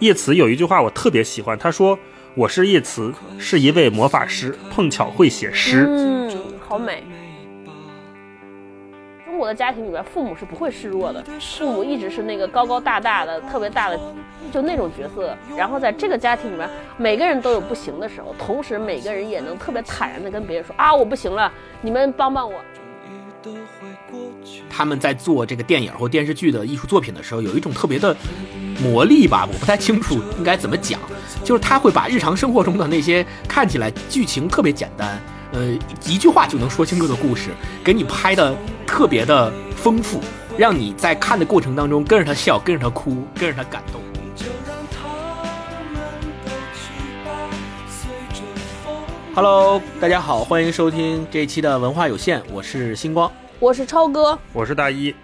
[0.00, 1.98] 叶慈有一句话我特别喜欢，他说
[2.34, 7.04] ：“我是叶慈，是一位魔法师，碰巧会写诗。”嗯，好美。
[9.26, 14.00] 中国的家庭里边，父母是不会示弱的，父母一直是那个高高大大的、特别大的，
[14.50, 15.36] 就那种角色。
[15.54, 22.58] 然后在这个家庭里面，每个人都有不行的时候，同时每个人也能特别坦然的跟别人说：“啊，我不行了，你们帮帮我。”
[24.68, 28.14] 他们在做这个电影或电视剧的艺术作品的时候，有一种特别的
[28.82, 30.98] 魔力吧，我不太清楚应该怎么讲，
[31.44, 35.20] 就是他会把日常生活中的那些看起来剧情特别简单，
[35.52, 37.50] 呃，一句话就能说清楚的故事，
[37.84, 38.54] 给你拍的
[38.86, 40.20] 特别的丰富，
[40.56, 44.00] 让你在看的过程当中跟着他笑，跟着他哭，跟着他感动。
[49.32, 53.30] Hello，大家好，欢迎收听这一期的文化有限，我是星光。
[53.58, 55.14] 我是超哥，我是大一。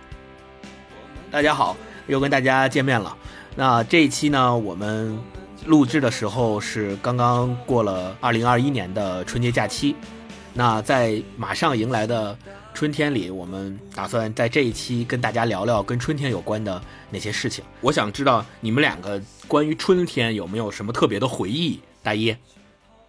[1.30, 1.77] 大家好，
[2.07, 3.15] 又跟大家见面了。
[3.59, 5.18] 那这一期呢，我们
[5.65, 9.96] 录制的时候是刚刚过了二零二一年的春节假期。
[10.52, 12.37] 那在马上迎来的
[12.74, 17.65] 春天里，我们打算在这一期跟大家聊聊跟春天有关的那些事情。
[17.80, 21.80] 我想知道你们两个关于春天有没有什么特别的回忆？
[22.02, 22.37] 大一，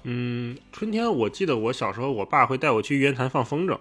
[0.03, 3.77] 嗯，春天我记得我小时候，我爸会带我去玉渊潭放风筝。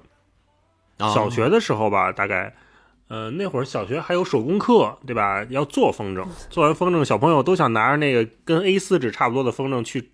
[0.99, 2.53] 小学的时候吧，大概，
[3.09, 5.45] 呃，那会儿小学还有手工课，对吧？
[5.49, 10.11] 要做风筝，做完风筝，小朋友都想拿着那个跟 A4 纸差不多的风筝去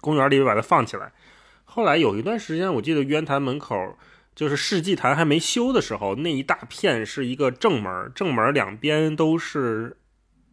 [0.00, 1.12] 公园里边把它放起来。
[1.64, 3.76] 后来有一段时间，我记得渊潭门口
[4.34, 9.98] 就是世纪坛还没修的时候，那一大片是一个正门，正门两边都是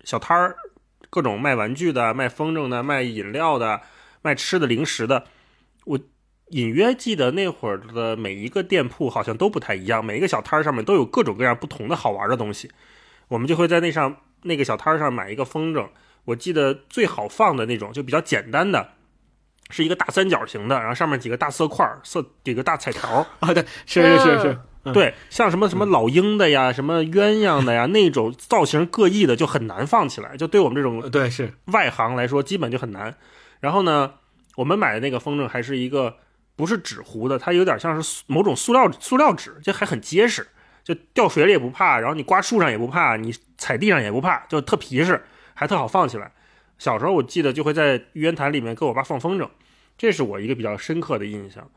[0.04, 0.58] 小摊儿，
[1.10, 3.80] 各种卖玩具的、卖风筝的、卖饮料的、
[4.22, 5.26] 卖吃的零食的，
[5.86, 6.00] 我。
[6.54, 12.70] 隐约记得那会儿的每一个店铺好像都不太一样，每一个小摊上面都有各种各样不同的好玩的东西。
[13.28, 15.88] 我们就会在那上那个小摊上买一个风筝。
[16.26, 18.92] 我记得最好放的那种就比较简单的，
[19.72, 33.18] 是一个大三角形的，然后上面几个大色块儿色几个大彩条啊，对，是是是是，对，像什么什么老鹰的呀，什么鸳鸯的呀，那种造型各异的就很难放起来，就对我们这种对是外行来说基本就很难。
[33.60, 34.14] 然后呢，
[34.56, 36.18] 我们买的那个风筝还是一个。
[36.56, 40.48] 不是纸糊的，它有点像是某种塑料塑料纸，就还很结实，
[40.84, 46.32] 就掉水里也不怕，然后你刮树上也不怕，你踩地上也不怕，就特皮实，还特好放起来。
[46.78, 49.50] 小时候我记得就会在玉渊潭里面跟我爸放风筝，
[49.98, 51.70] 这是我一个比较深刻的印象。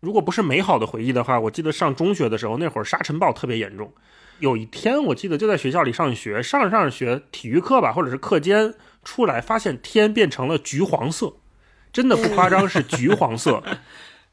[0.00, 3.92] 如果不是美好的回忆的话，我记得上中学的时候，那会儿沙尘暴特别严重。
[4.38, 11.34] 有一天我记得就在学校里上学，上着上着学，体育课吧，或者是课间出来，发现天变成了橘黄色，
[11.92, 13.62] 真的不夸张，是橘黄色。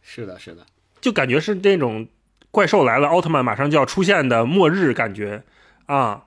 [0.01, 0.65] 是的，是的，
[0.99, 2.07] 就感觉是那种
[2.49, 5.43] 怪兽来了，奥特曼马上就要出现的末日感觉
[5.85, 6.25] 啊！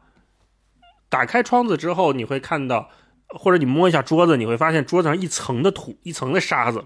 [1.09, 2.91] 打开窗子之后，你会看到，
[3.29, 6.85] 或者你摸一下桌子，你会发现桌子上一层的土，一层的沙子。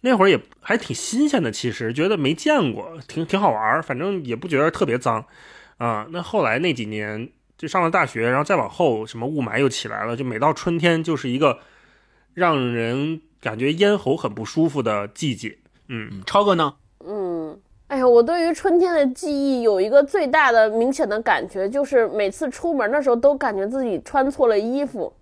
[0.00, 5.24] 那会儿也还挺新鲜的，其实觉得没见过，挺挺好玩反正也不觉得特别脏
[5.78, 6.06] 啊。
[6.10, 11.60] 那后来那几年就上了大学，然后再往后，什么雾霾又起来了，就每到春天就是一个
[12.34, 15.56] 让人感觉咽喉很不舒服的季节。
[15.88, 16.74] 嗯，超哥呢？
[17.06, 17.58] 嗯，
[17.88, 25.12] 哎呀，我对于春天的记忆有一个最大的明显的感觉，就是每次出门的时候都感觉自己穿错了衣服，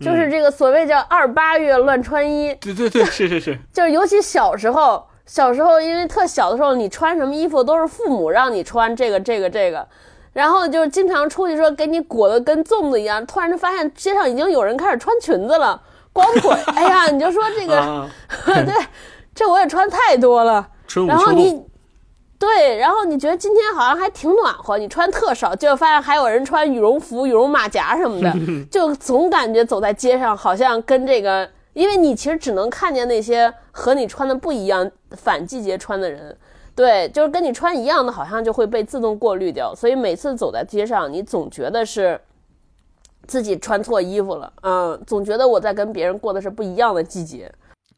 [0.00, 2.54] 就是这个所谓叫二八月乱穿衣。
[2.60, 9.88] 对对对，是是是，就是尤其小时候，小时候因为特小的时候，你穿什么衣服都是父母让你穿这个这个这个，
[10.34, 15.80] 然后就经常出去说给你裹得跟粽子一样，突然就发现街上已经有人开始穿裙子了，
[16.12, 18.06] 光腿， 哎呀，你就说这个，
[18.44, 18.74] 对。
[19.34, 20.68] 这我也穿太多了，
[21.08, 21.60] 然后你，
[22.38, 28.32] 对，然后你觉得今天好像还挺暖和，你穿特少，结果发现还有人穿羽绒服、羽绒马甲什么的，
[28.70, 36.36] 就总感觉走在街上好像跟这个，因为你其实只能看见那些和你穿的不一样、反季节穿的人，
[36.76, 42.20] 对，就是跟你穿一样的，好像就会被自动过滤掉，所以每次走在街上，你总觉得是
[43.26, 47.52] 自己穿错衣服了，嗯，总觉得我在跟别人过的是不一样的季节。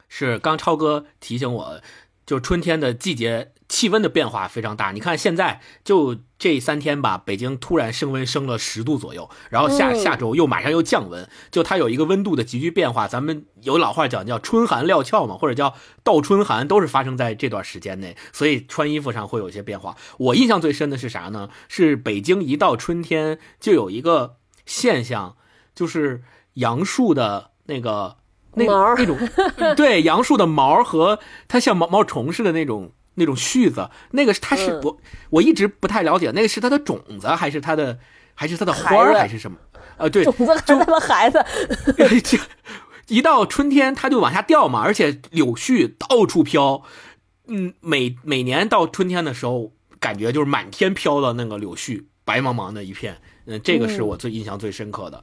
[0.08, 1.80] 是刚超哥提醒我，
[2.24, 4.92] 就春天的季节气温的变化非常大。
[4.92, 13.08] 你看现在就这三天吧，北京突然升温升了十度左右，然后下下周又马上又降温，就它有一个温度的急剧变化。
[13.08, 15.74] 咱们有老话讲叫春寒料峭嘛，或者叫
[16.04, 19.96] 倒春寒，都是发生在这段时间内，所以穿衣服上会有一些变化。
[20.18, 21.50] 我印象最深的是啥呢？
[21.68, 25.36] 是北京一到春天就有一个现象，
[25.74, 26.22] 就是
[26.54, 28.18] 杨树的那个。
[28.56, 28.64] 那
[28.96, 29.16] 那种，
[29.76, 34.98] 对杨树的毛和它像毛毛虫似的那种那种絮子，那个它是我
[35.30, 37.98] 我一直不太了解，那个是它的种子还是它的
[38.34, 39.56] 还是它的花还是什么
[39.98, 41.42] 呃，对，种子还他妈孩子，
[43.08, 46.82] 一到春天它就往下掉嘛，而且柳絮到处飘，
[47.46, 53.16] 嗯，每每年到春天的时候，感觉就是满天飘的那个柳絮，白茫茫的一片，
[53.46, 55.22] 嗯，这个是我最印象最深刻的。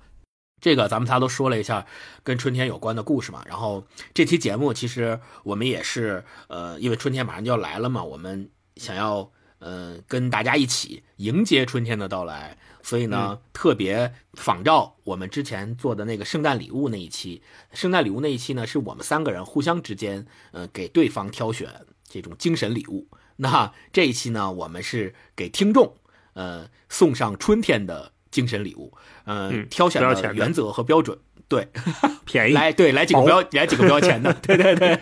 [0.63, 1.85] 这个咱们仨都说了一下
[2.23, 9.29] 跟春天有关的故事嘛，然后这期节目其实我们也是，呃，因为春天马上就要来了嘛，我们想要，
[9.59, 17.43] 呃，跟大家一起迎接春天的到来，所以呢，特别仿照我们之前做的那个圣诞礼物那一期，
[17.73, 21.69] 圣诞礼物那一期呢，是我们三个人互相之间，呃，给对方挑选
[22.07, 23.05] 这种精神礼物。
[23.35, 25.97] 那这一期呢，我们是给听众，
[26.35, 28.13] 呃，送上春天的。
[28.33, 28.91] 精神礼物，
[29.25, 31.15] 嗯，挑选的原则和标准，
[31.47, 31.67] 对，
[32.25, 34.99] 便宜，来，对，来几个标，来几个标钱的， 对对对，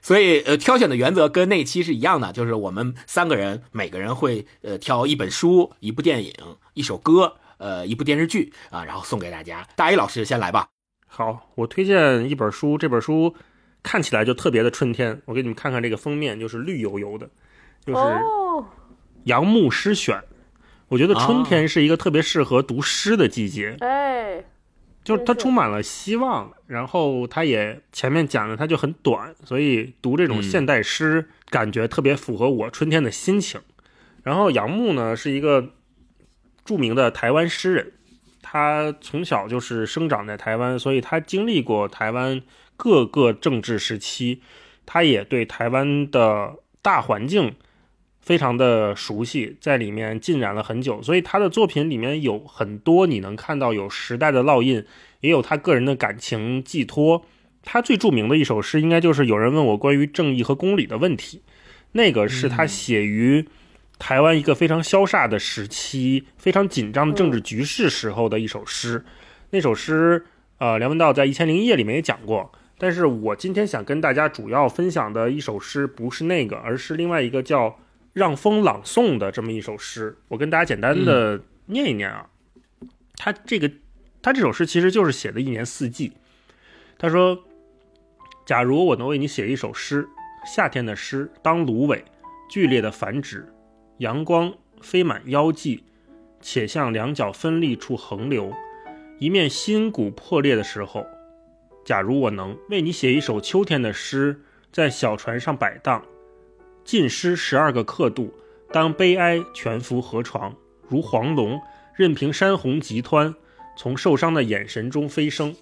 [0.00, 6.32] 所以呃，挑选的原则跟那期是一样的，就是我们三个人每个人会呃挑一本书、一部电影、
[6.74, 9.66] 一首歌、呃一部电视剧啊，然后送给大家。
[9.74, 10.68] 大一老师先来吧。
[11.08, 13.34] 好，我推荐一本书，这本书
[13.82, 15.20] 看起来就特别的春天。
[15.24, 17.28] 我给你们看看这个封面，就是绿油油的，
[17.84, 17.98] 就是
[19.24, 20.16] 《杨牧诗选》。
[20.92, 24.44] 我觉得春天是一个特别适合读诗的季节，哎，
[25.02, 33.58] 就是它充满了希望，然后它也前面讲的它就很短，所以读这种现代诗感觉特别符合我春天的心情。
[34.22, 35.70] 然后杨牧呢是一个
[36.62, 37.92] 著名的台湾诗人，
[38.42, 42.42] 他从小就是生长在台湾，所以他经历过台湾
[42.76, 44.42] 各个政治时期，
[44.84, 47.54] 他也对台湾的大环境。
[48.22, 54.84] 非常的熟悉，在里面浸染了很久，所以他的作品里面有很多你能看到有时代的烙印，
[55.20, 57.26] 也有他个人的感情寄托。
[57.64, 61.42] 他最著名的一首诗，应该就是有人问我关于正义和公理的问题，
[61.92, 63.44] 那个是他写于
[63.98, 69.04] 台湾一个非常萧煞的时期、非常紧张的政治局势时候的一首诗。
[69.50, 70.24] 那首诗，
[70.58, 77.76] 呃，梁文道在《一千零一夜》里面也讲过，但是我今天想跟大家主要分享的一首诗不是那个，而是另外一个叫。
[78.12, 82.28] 让风朗诵的这么一首诗，我跟大家简单的念一念啊。
[83.16, 83.70] 他这个，
[84.20, 86.12] 他这首诗其实就是写的一年四季。
[86.98, 87.44] 他说
[88.44, 90.08] ：“假如我能为你写一首诗，
[90.44, 92.04] 夏天的诗，当芦苇
[92.50, 93.52] 剧烈的繁殖，
[93.98, 95.84] 阳光飞满腰际，
[96.40, 98.52] 且向两脚分立处横流，
[99.18, 101.06] 一面心骨破裂的时候，
[101.84, 106.04] 假如我能为你写一首秋天的诗，在小船上摆荡。”
[106.84, 108.32] 尽诗十二个刻度，
[108.72, 110.54] 当悲哀全伏河床，
[110.88, 111.60] 如黄龙
[111.94, 113.34] 任凭山洪急湍，
[113.76, 115.54] 从受伤的眼神中飞升。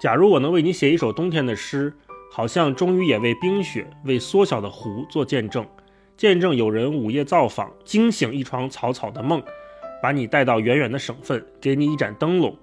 [0.00, 1.92] 假如我能为你写一首冬天的诗，
[2.32, 5.66] 好像终于也为冰雪、为缩小的湖做见证，
[6.16, 9.42] 见证有人午夜造访，惊醒一床草草的梦，
[10.02, 12.56] 把你带到远远的省份，给你一盏灯笼，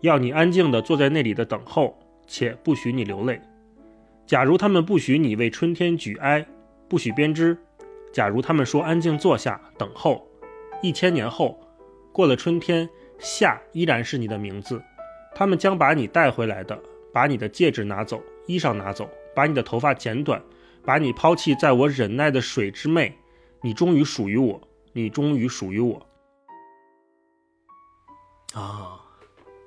[0.00, 3.40] 要你安静地坐在那里的等候，且不许你流泪。
[4.26, 6.46] 假如他们不许你为春天举哀。
[6.90, 7.56] 不许编织。
[8.12, 10.28] 假如他们说安静坐下等候，
[10.82, 11.60] 一千年后，
[12.12, 12.90] 过了春天，
[13.20, 14.82] 夏依然是你的名字。
[15.32, 16.76] 他们将把你带回来的，
[17.12, 20.42] 把你的戒指拿走，衣裳拿走，把你的头发剪短，
[20.84, 23.12] 把你抛弃在我忍耐的水之湄。
[23.62, 24.60] 你终于属于我，
[24.92, 26.04] 你终于属于我。
[28.54, 29.00] 啊，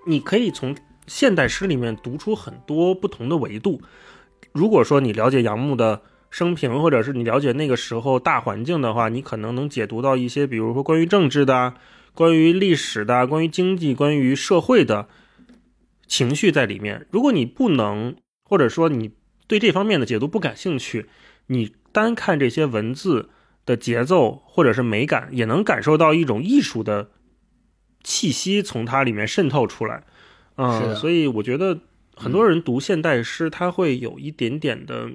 [0.06, 0.76] 你可以从
[1.08, 3.82] 现代诗里面读出很多不同的维度。
[4.52, 6.02] 如果说你了解杨牧的。
[6.34, 11.76] 生平，或者是你了解那个时候大环境的话，你可能能解读到一些，比如说关于政治的、
[12.16, 15.08] 关于历史的、关于经济、关于社会的
[16.08, 17.06] 情绪在里面。
[17.12, 19.12] 如果你不能，或者说你
[19.46, 21.06] 对这方面的解读不感兴趣，
[21.46, 23.30] 你单看这些文字
[23.64, 27.12] 的节奏或者是美感，也能感受到一种艺术的
[28.04, 30.04] 气息从它里面渗透出来。
[30.56, 31.80] 嗯，所以我觉得
[32.16, 35.12] 很多人读现代诗，他会有一点点的。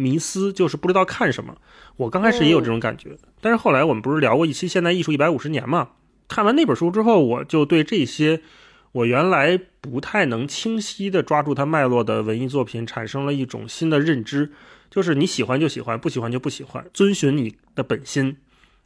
[0.00, 1.54] 迷思就是不知道看什么。
[1.96, 5.90] 我刚开始也有这种感觉，但是后来我们不是聊过一期现代艺术一百五十年嘛？
[6.28, 8.40] 看完那本书之后，我就对这些
[8.92, 14.50] 我原来不太能清晰的抓住它脉络的文艺作品产生了一种新的认知，
[14.90, 18.36] 就是你喜欢就喜欢，不喜欢就不喜欢，遵循你的本心。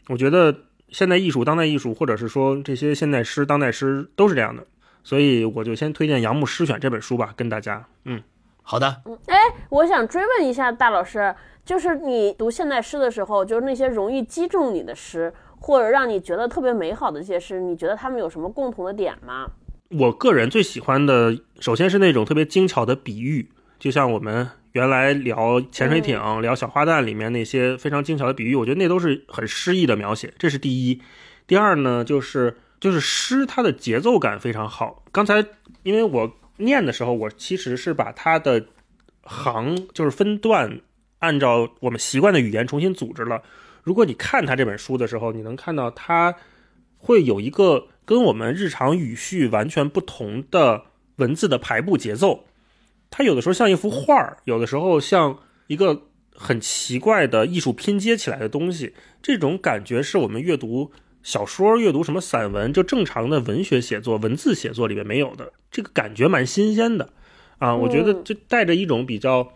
[0.09, 4.66] 我觉得现代艺术、当代艺术，或者是说这些现代诗、当代诗都是这样的，
[5.04, 8.21] 所以我就先推荐《杨牧诗选》这本书吧，跟大家，嗯。
[8.66, 19.47] 好的，哎，我想追问一下大老师，就是你读现代诗的时候，就是那些容易击中你的诗，或者让你觉得特别美好的一些诗，你觉得他们有什么共同的点吗？
[19.90, 31.02] 我个人最喜欢的，首先是那种特别精巧的比喻，就像我们原来聊潜水艇、聊小花旦里面那些非常精巧的比喻，我觉得那都是很诗意的描写，这是第一。
[31.47, 32.56] 第二呢，就是。
[32.80, 35.04] 就是诗它的节奏感非常好。
[35.11, 35.42] 刚才
[35.85, 38.66] 因为我念的时候，我其实是把它的
[39.23, 40.80] 行就是分段，
[41.18, 43.42] 按照我们习惯的语言重新组织了。
[43.82, 46.34] 如果你看他这本书的时候，你能看到他
[46.96, 50.84] 会有一个跟我们日常语序完全不同的
[51.16, 52.44] 文字的排布节奏。
[53.11, 56.02] 它有的时候像一幅画儿，有的时候像一个
[56.34, 58.94] 很奇怪的艺术拼接起来的东西。
[59.23, 60.90] 这种感觉是我们阅读
[61.25, 65.52] 小说、阅读什么散文，就正常的文学写作、文字写作里面没有的。
[65.73, 67.11] 这个感觉蛮新鲜的
[67.59, 67.75] 啊！
[67.75, 69.54] 我觉得就带着一种比较。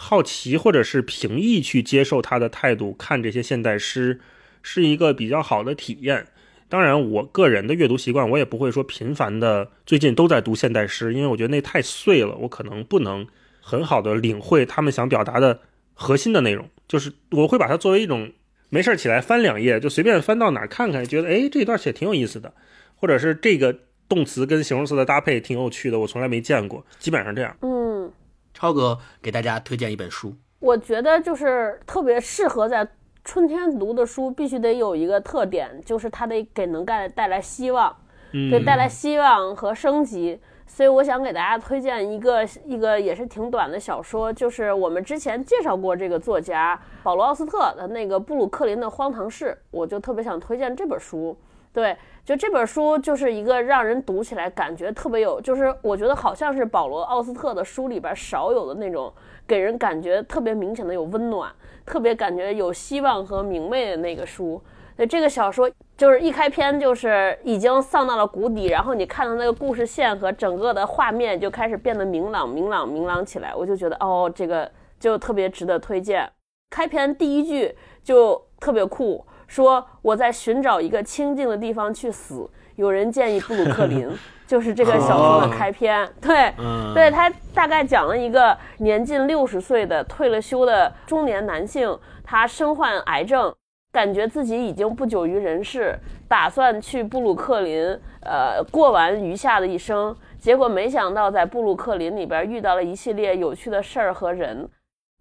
[0.00, 4.20] 好奇或者是平易去接受他的态度，看这些现代诗
[4.62, 6.28] 是一个比较好的体验。
[6.68, 13.26] 当然，我个人的阅读习惯，我也不会说频繁的最近都在读现代诗，因为我觉得那太碎了，我可能不能
[13.60, 15.62] 很好的领会他们想表达的
[15.94, 16.70] 核心的内容。
[16.86, 18.30] 就是我会把它作为一种
[18.68, 22.52] 没事起来翻两页，就随便翻到哪看看，觉得哎这一段写挺有意思的，
[22.96, 23.74] 或者是这个
[24.08, 27.56] 动词跟形容词的搭配挺有趣的，我从来没见过，基本上这样。
[27.62, 28.12] 嗯。
[28.54, 32.88] 超哥给大家推荐一本书，我觉得就是特别适合在
[33.24, 37.96] 春天读的书，必须得有一个特点，就是它得给能带带来希望，
[38.32, 40.40] 对，带来希望和升级。
[40.68, 51.36] 所以我想给大家推荐一个一个也是挺短的小说，就是我们之前介绍过这个作家保罗奥斯特的那个《布鲁克林的荒唐事》，我就特别想推荐这本书。
[51.72, 59.12] 对，就这本书就是一个让人读起来感觉特别有，就是我觉得好像是保罗奥斯特的书里边少有的那种，
[59.46, 61.50] 给人感觉特别明显的有温暖，
[61.84, 64.60] 特别感觉有希望和明媚的那个书。
[64.98, 76.28] 对，这个小说就是一开篇就是已经丧到了谷底，然后你看到那个故事线和整个的画面就开始变得明朗、明朗、明朗起来，我就觉得哦，这个就特别值得推荐。
[76.70, 79.24] 开篇第一句就特别酷。
[79.46, 82.50] 说我在寻找一个清静的地方去死。
[82.74, 84.08] 有人建议布鲁克林，
[84.46, 86.08] 就是这个小说的开篇。
[86.20, 86.52] 对，
[86.92, 93.54] 对他大概讲了一个年近六十岁的退了休的中年男性，他身患癌症，
[93.90, 100.14] 感觉自己已经不久于人世，打算去布鲁克林，呃，过完余下的一生。
[100.38, 104.68] 结果没想到在布鲁克林里边遇到了一系列有趣的事儿和人。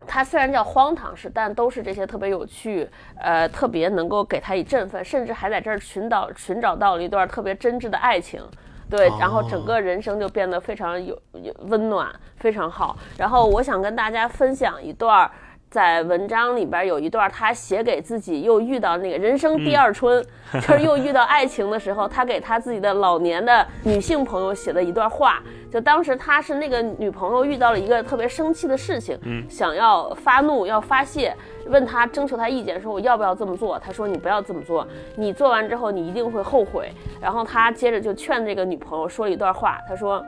[0.06, 2.88] 它虽然叫荒唐事，但都是这些特别有趣，
[3.20, 8.44] 呃，特别能够给他以振奋，甚至还在这儿寻找寻找到了一段特别真挚的爱情，
[8.90, 12.96] 对，然后整个人生就变得非常有有温暖，非常好。
[13.18, 15.30] 然后我想跟大家分享一段。
[15.70, 25.42] 在文章里边有一段，他写给自己又遇到那个人生第二春， 就是又遇到爱情的时候，他给他自己的老年的女性朋友写的一段话。
[25.70, 29.20] 就当时他是那个女朋友遇到了一个特别生气的事情，
[29.50, 33.78] 想要发怒要发泄，问他征求他意见，说我要不要这么做？
[33.78, 36.90] 他说你不要这么做，你做完之后你一定会后悔。
[37.20, 40.26] 然后他接着就劝这个女朋友说了一段话，他说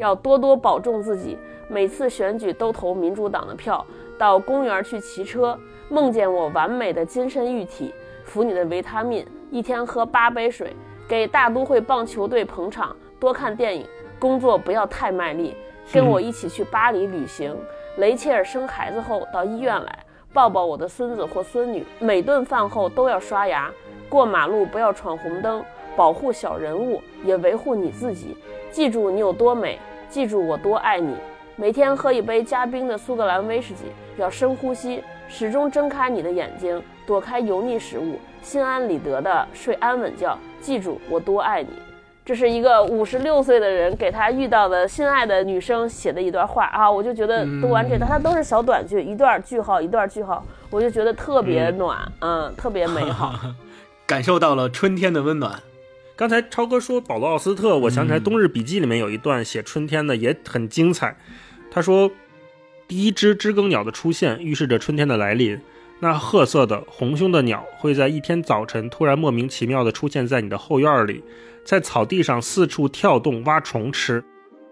[0.00, 1.38] 要多多保重自己。
[1.68, 3.86] 每次选举都投民主党的票，
[4.18, 5.56] 到公园去骑车，
[5.88, 10.74] 梦见我完美的金身玉体，服你的维他命，一天喝八杯水，
[11.06, 13.86] 给大都会棒球队捧场，多看电影，
[14.18, 15.54] 工作不要太卖力，
[15.92, 17.56] 跟我一起去巴黎旅行。
[17.98, 19.98] 雷切尔生孩子后到医院来，
[20.32, 21.86] 抱抱我的孙子或孙女。
[22.00, 23.70] 每顿饭后都要刷牙，
[24.08, 25.62] 过马路不要闯红灯，
[26.00, 28.34] 保护小人物，也维护你自己。
[28.70, 29.78] 记住你有多美，
[30.08, 31.14] 记住我多爱你。
[31.56, 33.82] 每天喝一杯加冰的苏格兰威士忌，
[34.16, 40.38] 要深呼吸，始终睁开你的眼睛，躲开油腻食物，心安理得的睡安稳觉。
[40.58, 41.68] 记住我多爱你。
[42.24, 53.34] 这是一个五十六岁的人给他遇到的心爱的女生写的一段话啊，我就觉得读完这段，它都是小短句，一段句号，一段句号，我就觉得特别暖，嗯，特别美好，
[54.08, 55.60] 感受到了春天的温暖。
[56.20, 61.16] 刚才超哥说保罗奥斯特，我想起来《冬日笔记》里面有一段写春天的，也很精彩。
[61.70, 62.12] 他说
[62.86, 65.58] ：“第一只知更鸟的出现预示着春天的来临。
[65.98, 71.24] 那褐色的红胸的鸟会在一天早晨突然莫名其妙地出现在你的后院里，
[71.64, 74.22] 在草地上四处跳动挖虫吃。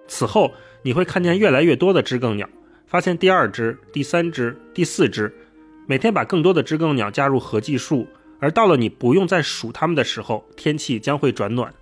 [0.06, 0.52] 此后，
[0.82, 2.46] 你会看见越来越多的知更鸟，
[2.86, 5.34] 发现第二只、第三只、第四只，
[5.86, 8.06] 每天把更多的知更鸟加入合计数。
[8.40, 11.74] 而到了你不用再数它们的时候，天气将会转暖。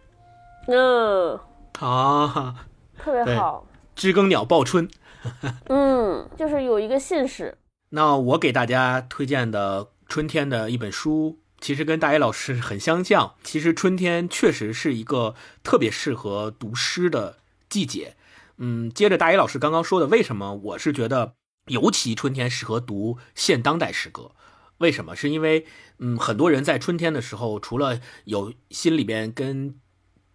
[0.68, 1.38] 嗯，
[1.78, 2.66] 啊，
[2.98, 4.88] 特别好，知更鸟报春。
[5.68, 7.56] ”嗯，就是有一个信使。
[7.90, 13.34] 那我给大家推荐的春天的一本书，其实跟大一老师很相像。
[13.44, 18.16] 其实春天确实是一个特别适合读诗的季节。
[18.58, 21.34] 嗯，接着大一老师刚刚说的，为什么我是觉得
[21.66, 24.32] 尤其春天适合读现当代诗歌？
[24.78, 25.16] 为什么？
[25.16, 25.66] 是因为
[25.99, 29.76] 嗯，很多人在春天的时候，除了有心里边跟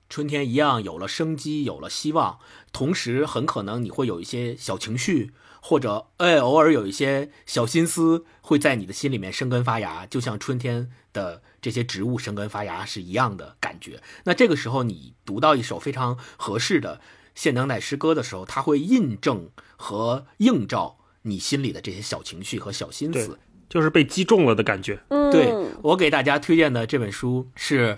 [0.10, 2.40] 春天一样有了生机、有了希望，
[2.74, 5.32] 同时很可能你会有一些小情绪，
[5.62, 14.02] 或者哎，偶尔有一些小心思会在你的心里面生根发芽，就像春天的这些植物生根发芽是一样的感觉。
[14.26, 17.00] 那这个时候，你读到一首非常合适的
[17.36, 23.40] 现当代诗歌的时候，它会印证和映照你心里的这些小情绪和小心思，
[23.72, 25.00] 就是被击中了的感觉。
[25.08, 25.52] 嗯，对
[25.82, 27.96] 我给大家推荐的这本书是《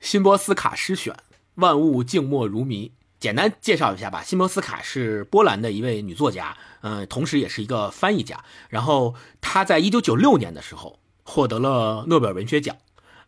[0.00, 1.12] 辛波斯卡诗选》。
[1.56, 2.92] 万物静默如谜。
[3.20, 4.22] 简单介绍一下吧。
[4.22, 8.42] 辛波斯卡是波兰的一位女作家，嗯，同时也是一个翻译家。
[8.70, 12.74] 然后她在一九九六年的时候获得了诺贝尔文学奖，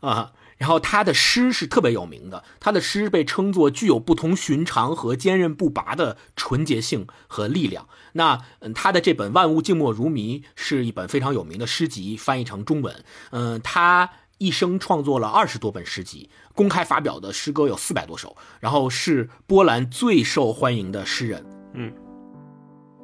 [0.00, 2.44] 啊，然后他的诗是特别有名的。
[2.60, 7.88] 他的诗被称作具有不同寻常和坚韧不拔的纯洁性和力量。
[8.12, 13.04] 那嗯，他的这本《万物静默如谜》是一本非常有名的诗集，翻译成中文。
[13.30, 16.30] 嗯，他一生创作了二十多本诗集。
[16.54, 21.44] 公开发表的诗歌有四百多首，然后是波兰最受欢迎的诗人。
[21.72, 21.92] 嗯，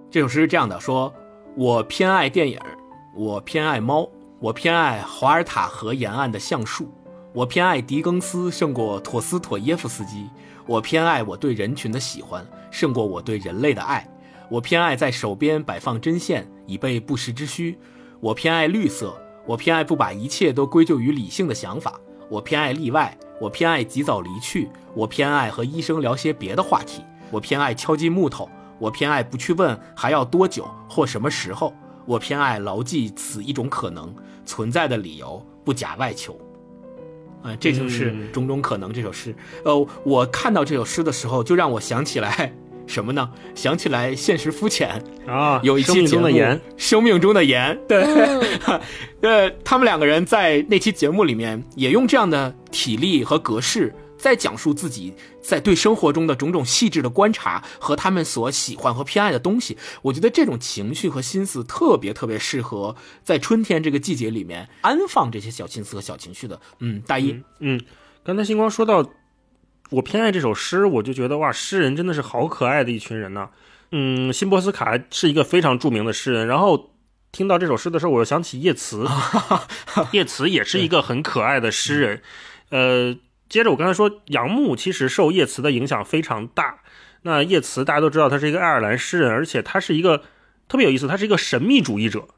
[0.09, 1.13] 这首诗是这样的：说，
[1.57, 2.61] 我偏爱电影，
[3.17, 6.95] 我偏爱猫，我偏爱华尔塔河沿岸的橡树，
[7.33, 10.29] 我偏爱狄更斯胜过陀思妥耶夫斯基，
[10.67, 14.09] 我偏爱我对人群的喜欢胜过我对人类的爱，
[14.49, 17.79] 我偏爱在手边摆放针线以备不时之需，
[18.19, 23.17] 我偏爱绿色，我偏爱不把一切都归咎于理性的想法，我偏爱例外。
[23.41, 28.47] 我偏爱及早离去，我偏爱和医生聊些别的话题，我偏爱敲击木头，
[28.79, 31.73] 我偏爱不去问还要多久或什么时候，
[32.05, 36.39] 我偏爱牢记此一种可能存在的理由，不假外求。
[37.43, 39.35] 啊，这就是《种种可能》这首诗。
[39.65, 42.53] 呃，我看到这首诗的时候，就让我想起来。
[42.87, 43.31] 什么呢？
[43.55, 45.61] 想起来现实肤浅啊！
[45.63, 48.03] 有一期节目的盐，生命中的盐，对，
[49.23, 59.77] 呃，他们两个人在那期节目里面也用这样的体力和格式，在讲述自己在对生活中的种种细致的观察和他们所喜欢和偏爱的东西。
[60.03, 66.61] 我觉得这种情绪和心思特别特别适合在春天这个季节里面安放这些小心思和小情绪的。
[66.79, 67.81] 嗯，大一，嗯，
[68.23, 69.11] 刚才星光说到。
[69.91, 73.51] 我偏爱这首诗，我就觉得哇，诗人真的是好可爱的一群人呐。
[73.91, 76.47] 嗯，辛波斯卡是一个非常著名的诗人。
[76.47, 76.93] 然后
[77.33, 79.05] 听到这首诗的时候，我又想起叶慈，
[80.13, 82.23] 叶慈也是一个很可爱的诗人。
[82.69, 83.17] 呃，
[83.51, 86.79] 接着我刚才说，杨牧其实受叶慈的影响非常大。
[87.23, 90.23] 那叶慈大家都知道，他是一个爱尔兰诗人，而且他是一个
[90.69, 92.29] 特别有意思，他是一个神秘主义者。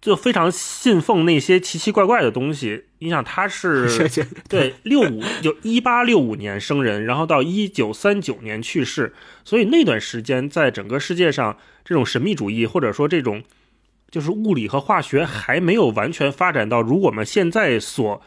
[0.00, 2.84] 就非常信奉那些奇奇怪怪的东西。
[2.98, 3.88] 你想，他是
[4.50, 13.42] 对六五就一八六五年生人，然后到一九三九年去世，所以那段时间在整个世界上，这种神秘主义或者说这种
[14.10, 18.20] 就是物理和化学还没有完全发展到如我们现在所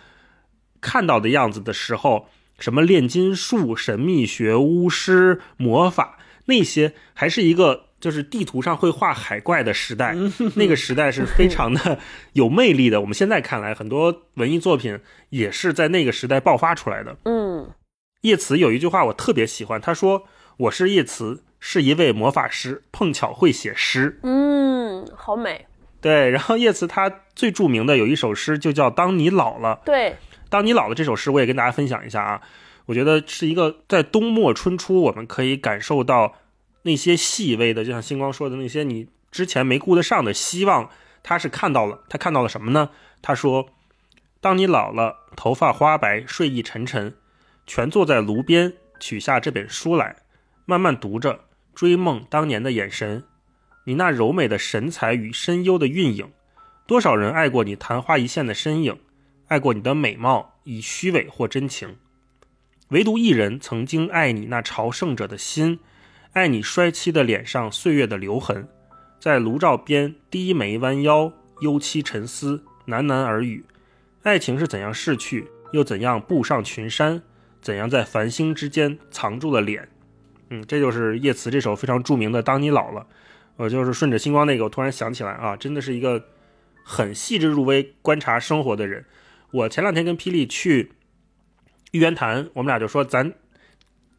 [0.82, 2.28] 看到的样子的时候，
[2.60, 7.86] 什么炼金术、神秘学、巫师、魔法那些，还是一个。
[8.00, 10.16] 就是地图上会画海怪的时代，
[10.54, 11.98] 那个时代是非常的
[12.34, 13.02] 有魅力的。
[13.02, 17.18] 我们现在看来，很多文艺作品也是在那个时代爆发出来的。
[17.26, 17.68] 嗯，
[18.22, 25.66] 叶慈有一句话我特别喜欢，他说：“我是叶慈，是一位魔法师，碰巧会写诗。”嗯，好美。
[26.00, 29.80] 对，然后叶慈他最著名的有一首诗就叫《当你老了》。
[29.84, 30.12] 对，
[30.50, 32.42] 《当你老了》这首诗我也跟大家分享一下啊，
[32.88, 36.36] 我觉得是一个在冬末春初我们可以感受到。
[36.84, 40.90] 那些细微的，就像星光说的那些你之前没顾得上的希望，
[41.22, 42.06] 他是看到了。
[42.08, 42.92] 他看到了什么呢？
[43.22, 43.68] 他说
[44.40, 47.14] ：“当你老了，头发花白，睡意沉沉，
[47.66, 50.16] 全坐在炉边，取下这本书来，
[50.66, 51.42] 慢慢读着，
[51.76, 53.26] 追梦当年的眼神，
[53.84, 56.32] 你那柔美的神采与深幽的韵影。
[56.86, 58.98] 多少人爱过你昙花一现的身影，
[59.48, 61.98] 爱过你的美貌，以虚伪或真情，
[62.90, 65.80] 唯独一人曾经爱你那朝圣者的心。”
[66.34, 68.68] 爱你衰妻的脸上岁月的留痕，
[69.20, 73.66] 在炉灶边低眉弯腰，幽凄沉思，喃喃耳语。
[74.22, 77.24] 爱情是怎样逝去，又怎样步上群山？
[77.60, 79.90] 怎样在繁星之间藏住了脸？
[80.50, 83.02] 嗯，这就是叶慈这首非常著名的《当你老了》。
[83.56, 86.24] 我就是顺着星光那个，我突然想起来啊，真的是一个
[86.84, 89.04] 很细致入微观察生活的人。
[89.52, 90.92] 我前两天跟霹雳去
[91.92, 93.34] 玉渊潭，我们俩就说咱。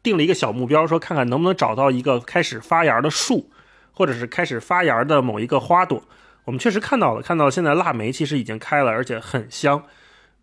[0.01, 3.51] 定了一个小目标，说看看能不能找到一个开始发芽的树，
[3.91, 6.01] 或者是开始发芽的某一个花朵。
[6.45, 9.83] 我们确实看到了，看到现在腊梅其实已经开了，而且很香。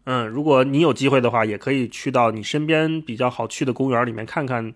[0.05, 4.75] 嗯，如果你有机会的话，也可以去到你身边比较好去的公园里面看看，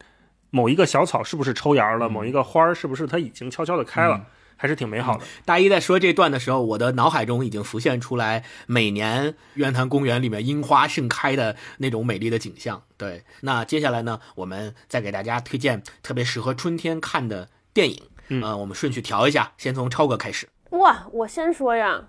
[0.48, 4.24] 某一个小草是不是抽芽了，某一个花儿是不是它已经悄悄的开了，
[4.60, 5.24] 还是挺美好的。
[5.46, 12.82] 大一在说这段的时候，我的脑海中已经浮现出来每年渊潭公园里面樱花盛开的那种美丽的景象。
[12.98, 18.02] 对，那接下来呢，我们再给大家推荐特别适合春天看的电影。
[18.28, 20.46] 嗯呃，我们顺序调一下，先从超哥开始。
[20.72, 22.02] 哇，我先说呀，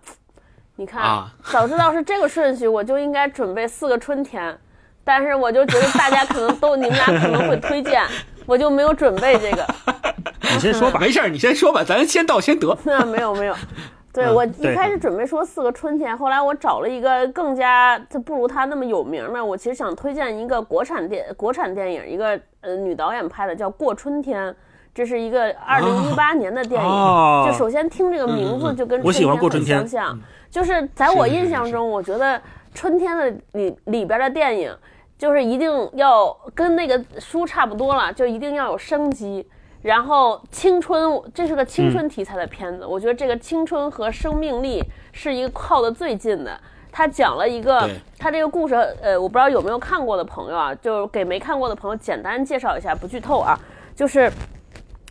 [0.76, 4.60] 你看，啊早知道是这个顺序，我就应该准备四个春天，
[5.06, 8.06] 但是我就觉得大家可能都你们俩可能会推荐，
[8.46, 9.66] 我就没有准备这个。
[10.54, 11.00] 你先说吧。
[11.00, 12.78] 没事儿，你先说吧，咱先到先得。
[12.84, 13.56] 那 没有没有，
[14.14, 24.50] 对、嗯我一开始准备说四个春天，后来我找了一个更加它不如它那么有名的，我其实想推荐一个国产电国产电影，一个呃女导演拍的叫《过春天》。
[24.94, 30.20] 这是一个二零一八年的电影，哦就首先听这个名字就跟我喜欢过春春天很相像。
[30.50, 32.42] 就是在我印象中，我觉得
[32.74, 34.76] 春天的里里边的电影，
[35.18, 39.48] 就是一定要跟那个书差不多了，就一定要有生机。
[39.82, 46.60] 然后青春，这是个青春题材的片子，我觉得这个青春和生命力是一个靠的最近的。
[46.92, 53.58] 他讲了一个对，他这个故事，呃，我不知道有没有看过的朋友啊，就是给没看过的朋友简单介绍一下，不剧透啊，
[53.96, 54.30] 就是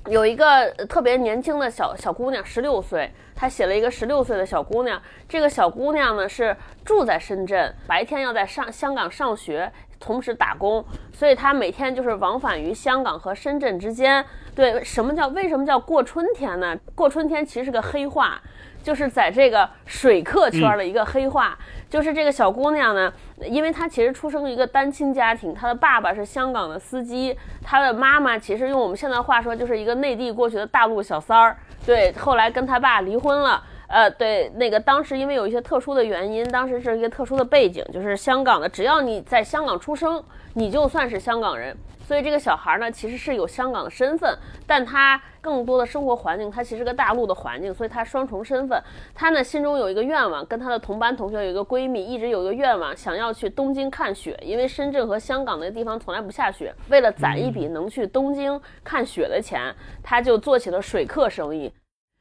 [0.07, 5.01] 有一个呃特别年轻的小小姑娘，十六岁，她写了一个十六岁的小姑娘。
[5.27, 6.55] 这个小姑娘呢是
[6.85, 14.25] 住在深圳，白天要在上香港上学，同时打工，所以他每天就是往返于香港和深圳之间。
[14.55, 16.77] 对，什么叫为什么叫过春天呢？
[16.95, 18.41] 过春天其实是个黑话，
[18.83, 21.57] 就是在这个水客圈的一个黑话。
[21.89, 23.13] 就是这个小姑娘呢，
[23.45, 31.57] 因为她其实出生于一个单亲家庭，她的爸爸是香港的司机，她的妈妈其实用我们现在话说就是一个内地过去的大陆小三儿。
[31.85, 33.63] 对，后来跟她爸离婚了。
[33.91, 40.23] 呃，对，那个当时因为有一些特殊的原因，当时是一个特殊的背景，就是香港的，只要你在香港出生，
[40.55, 41.77] 你就算是香港人。
[42.07, 48.81] 所以这个小孩呢，其实是有香港的身份，但他更多的生活环境，他其实是个大陆的环境，所以他双重身份。
[49.15, 56.75] 他呢心中有一个愿望，跟他的同班同学有一个闺蜜，一直有一个愿望，想要去东京看雪，因为深圳和香港那个地方从来不下雪。
[56.89, 61.73] 为了攒一笔能去东京看雪的钱，他就做起了水客生意。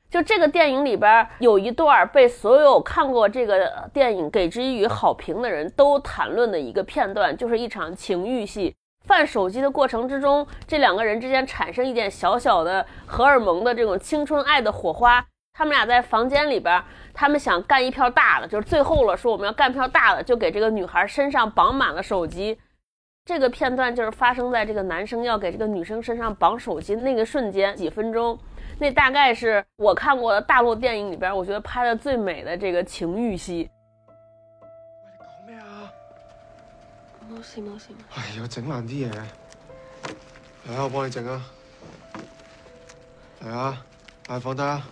[0.09, 8.75] 就这个电影里边有一段被所有看过这个电影给之予好评的人都谈论的一个片段，就是一场情欲戏。
[9.05, 15.23] 犯手机的过程之中，这两个人之间产生一点小小的荷尔蒙的这种青春爱的火花。
[15.53, 16.81] 他们俩在房间里边，
[17.13, 22.57] 他们想干一票大的，就是最后了，说我们要干票大的，就给这个女孩身上绑满了手机。
[23.25, 28.37] 这个片段就是发生在这个男生要给这个女生身上绑手机那个瞬间，几分钟。
[28.79, 33.69] 那大概是我看过的大陆电影里边，我觉得拍的最美的这个情欲戲。
[35.19, 35.91] 講咩啊？
[37.29, 37.89] 冇事冇事。
[38.15, 39.11] 唉，呀整爛啲嘢。
[39.11, 41.45] 嚟啊，我幫你整啊。
[43.43, 43.85] 嚟啊，
[44.25, 44.87] 快放低啊。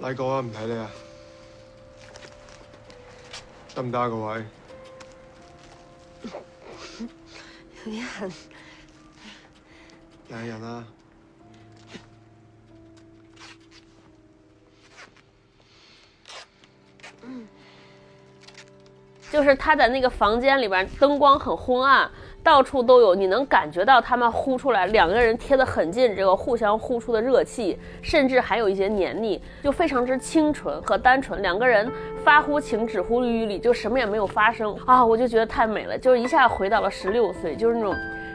[0.00, 0.90] 拉哥啊，唔睇你啊。
[3.74, 4.44] 得唔得啊，各位？
[7.86, 8.30] 有啲痕。
[10.28, 10.84] 忍一忍啦。
[19.30, 22.08] 就是他在那个房间里边，灯光很昏暗，
[22.42, 31.42] 到处都有，你能感觉到他们呼出来，两个人贴得很近，这个互相呼出的热气，甚至还有一些黏腻，就非常之清纯和单纯。
[31.42, 31.90] 两个人
[32.22, 37.94] 发乎情，止乎礼，就什么也没有发生啊，我就觉得太美了，就是一下回到了十六岁，就是那种。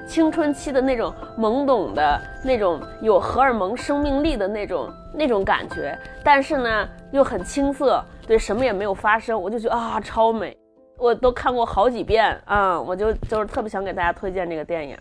[0.09, 10.57] 青春期的那种懵懂的那种有荷尔蒙生命力的那种那种感觉，但是呢又很青涩，对什么也没有发生，我就觉得啊超美，
[10.97, 14.97] 我都看过好几遍啊、我就就是特别想给大家推荐这个电影。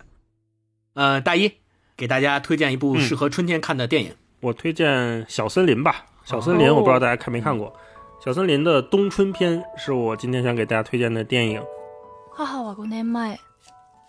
[0.92, 1.50] 呃，大一
[1.96, 4.12] 给大家推荐一部嗯适合春天看的电影。
[4.42, 7.72] 我推荐《小森林》吧，《小森林》哦我不知道大家看没看过，
[8.22, 11.62] 小森林》的冬春篇是我今天想给大家推荐的电影。
[12.36, 13.38] 母は5年前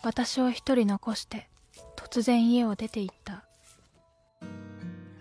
[0.03, 1.47] 私を一人残して
[1.97, 3.43] 突然家を出て行った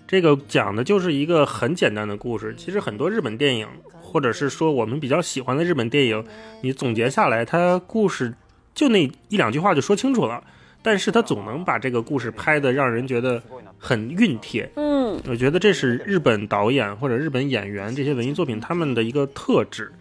[0.08, 2.54] 这个讲的就是一个很简单的故事。
[2.56, 3.68] 其实很多日本电影，
[4.02, 6.24] 或者是说我们比较喜欢的日本电影，
[6.62, 8.36] 你总结下来，它故事
[8.76, 10.44] 就那一两句话就说清楚了。
[10.84, 13.42] 但是它总能把这个故事拍的让人觉得
[13.80, 14.70] 很熨帖。
[14.76, 19.92] 嗯我觉得这是日本导演或者日本演员这些文艺作品他们的一个特质。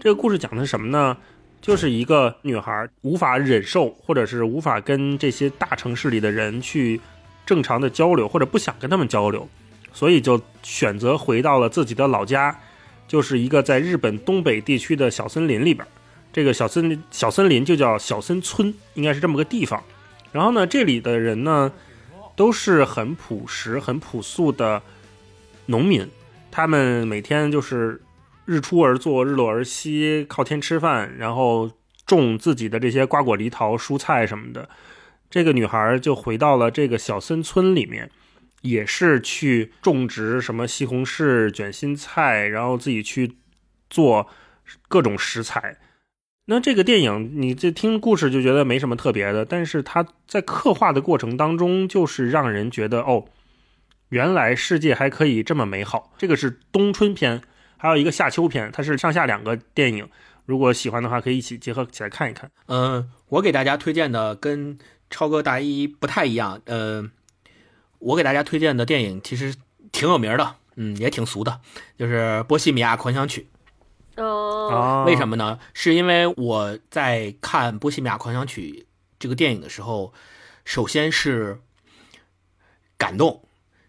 [0.00, 1.16] 这个故事讲的是什么呢？
[1.61, 6.99] 就是一个女孩无法忍受，或者是无法跟这些大城市里的人去
[7.45, 9.47] 正常的交流，或者不想跟他们交流，
[9.91, 12.57] 所以就选择回到了自己的老家，
[13.07, 15.85] 就是一个在日本东北地区的小森林里边。
[16.33, 19.83] 这个小森小森林就叫小森村，应该是这么个地方。
[20.31, 21.71] 然后呢，这里的人呢，
[22.35, 24.81] 都是很朴实、很朴素的
[25.65, 26.07] 农民，
[26.51, 27.99] 他们每天就是
[28.47, 31.69] 日出而作，日落而息，靠天吃饭，然后
[32.05, 34.69] 种自己的这些瓜果梨桃、蔬菜什么的。
[35.29, 38.09] 这个女孩就回到了这个小森村里面，
[38.61, 43.35] 也是去种植什么西红柿、卷心菜，然后自己去
[43.89, 44.27] 做
[44.87, 45.77] 各种食材。
[46.45, 53.25] 那这个电影，你这听故事就觉得没什么特别的，但是它在刻画的过程当中，就是让人觉得哦，
[54.07, 56.13] 原来世界还可以这么美好。
[56.17, 57.41] 这个是冬春篇，
[57.77, 60.09] 还有一个夏秋篇，它是上下两个电影。
[60.45, 62.49] 如果喜欢的话，可以一起结合起来看一看。
[62.67, 64.77] 嗯，我给大家推荐的跟
[65.09, 66.61] 超哥大一不太一样。
[66.65, 67.09] 呃，
[67.99, 69.53] 我给大家推荐的电影其实
[69.91, 71.59] 挺有名的，嗯，也挺俗的，
[71.97, 73.47] 就是《波西米亚狂想曲》。
[74.23, 75.59] 哦，啊为什么呢？
[75.73, 78.71] 是因为我在看《波西米亚狂想曲》
[79.19, 80.13] 这个电影的时候，
[80.63, 81.59] 首先是
[82.97, 83.43] 感动，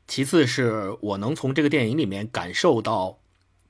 [0.09, 3.18] 其次是我能从这个电影里面感受到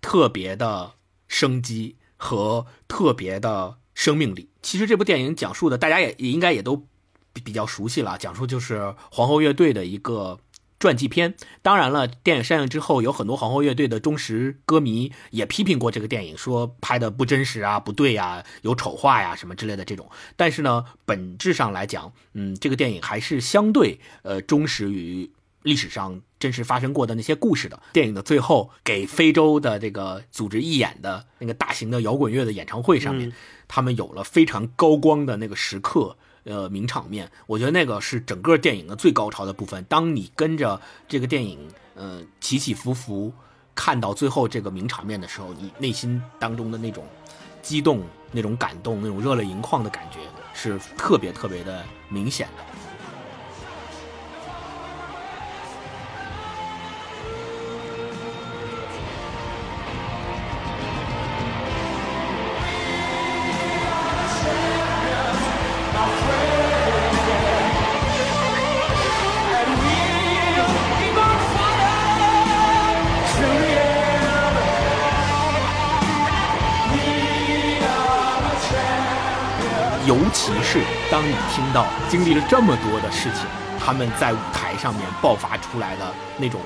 [0.01, 0.93] 特别的
[1.27, 4.51] 生机和特别的生命力。
[4.63, 6.77] 其实这部电影讲述的，大家也也应该也都
[7.33, 10.39] 比比较熟悉了，讲述就是皇后乐队的一个
[10.81, 11.35] 传记片。
[11.63, 20.09] 当然了，电影上映之后，有很多皇后乐队的忠实歌迷也批评过这个电影，说拍的不真实啊、不对呀、有丑化呀什么之类的这种。
[20.37, 25.31] 但是呢，本质上来讲，嗯，这个电影还是相对呃忠实于
[25.63, 27.81] 历史上真实发生过的那些故事的。
[27.93, 33.33] 电影的最后，给非洲的这个组织义演的那个大型的摇滚乐的演唱会上面，
[33.67, 36.17] 他们有了非常高光的那个时刻。
[36.45, 39.85] 呃，名场面，我觉得那个是整个电影的最高潮的部分。
[39.85, 41.59] 当你跟着这个电影，
[41.95, 43.31] 呃，起起伏伏，
[43.75, 47.05] 看到最后这个名场面的时候，你内心当中的那种
[47.61, 50.21] 激动、那种感动、那种热泪盈眶的感觉，
[50.55, 52.65] 是特别特别的明显的。
[81.29, 83.45] 你听到经历了这么多的事情，
[83.79, 86.61] 他们在舞台上面爆发出来的那种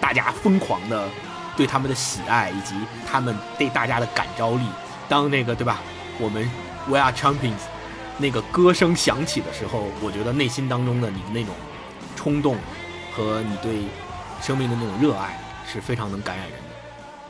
[0.00, 1.08] 大家疯狂的
[1.56, 2.74] 对他们的喜爱，以及
[3.06, 4.64] 他们对大家的感召力。
[5.08, 5.80] 当那个对吧，
[6.18, 6.50] 我们
[6.88, 7.62] We Are Champions
[8.18, 11.54] 那个歌声响起的时候，我觉得内心当中的你的那种
[12.16, 12.56] 冲动
[13.14, 13.84] 和你对
[14.42, 15.38] 生命的那种热爱
[15.70, 16.74] 是非常能感染人的。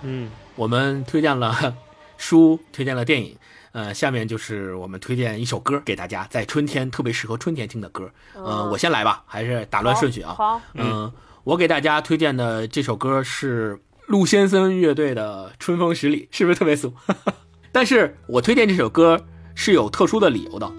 [0.02, 1.74] 嗯，我们推荐了
[2.16, 3.36] 书，推荐了电影，
[3.74, 8.08] 呃，下面就是我们推荐一首歌给大家，在春天特别适合春天听的歌。
[8.34, 10.32] 呃，我先来吧，还是打乱顺序啊？
[10.34, 16.94] 好，嗯，我给大家推荐的这首歌是陆先生乐队的《春风十里》，是不是特别俗？
[17.72, 19.20] 但是我推荐这首歌
[19.56, 20.72] 是有特殊的理由的，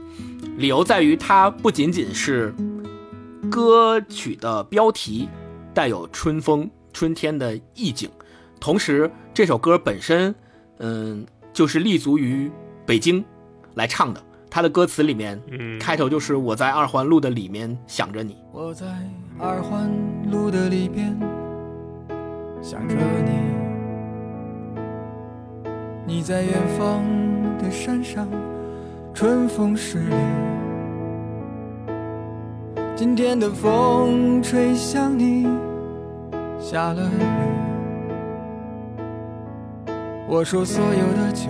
[0.55, 2.55] 理由在于它不仅仅是
[3.51, 5.27] 歌曲的标题
[5.73, 8.10] 带有春风、春天的意境，
[8.62, 10.34] 同时这首歌本身，
[10.79, 12.49] 嗯，就是立足于
[12.86, 13.24] 北京
[13.74, 14.21] 来唱的。
[14.48, 18.86] 他的歌词里面，嗯开头就是我在二环路的里面想着你，我在
[19.38, 19.91] 二环
[20.32, 21.13] 路的里边
[22.62, 22.95] 想着
[23.26, 23.32] 你，
[26.06, 27.04] 你在远方
[27.58, 28.30] 的山上，
[29.13, 30.15] 春风十里。
[32.95, 35.45] 今天的风吹向你，
[36.62, 37.19] 下了雨。
[40.30, 41.50] 我说所有的酒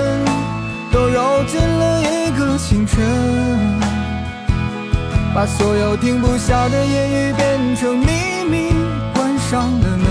[0.91, 2.99] 都揉进了一个清晨，
[5.33, 8.73] 把所有停不下的言语变成秘密，
[9.13, 10.07] 关上了门。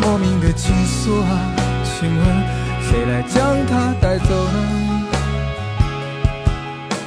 [0.00, 1.38] 莫名的情愫啊，
[1.84, 2.26] 请问
[2.82, 4.58] 谁来将它带走呢？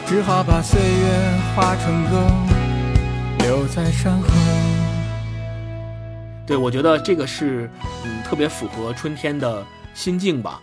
[0.06, 1.08] 只好把岁月
[1.56, 2.22] 化成歌，
[3.40, 4.28] 留在山河。
[6.46, 7.70] 对，我觉得这个是
[8.06, 10.62] 嗯特别符合春天的心境吧。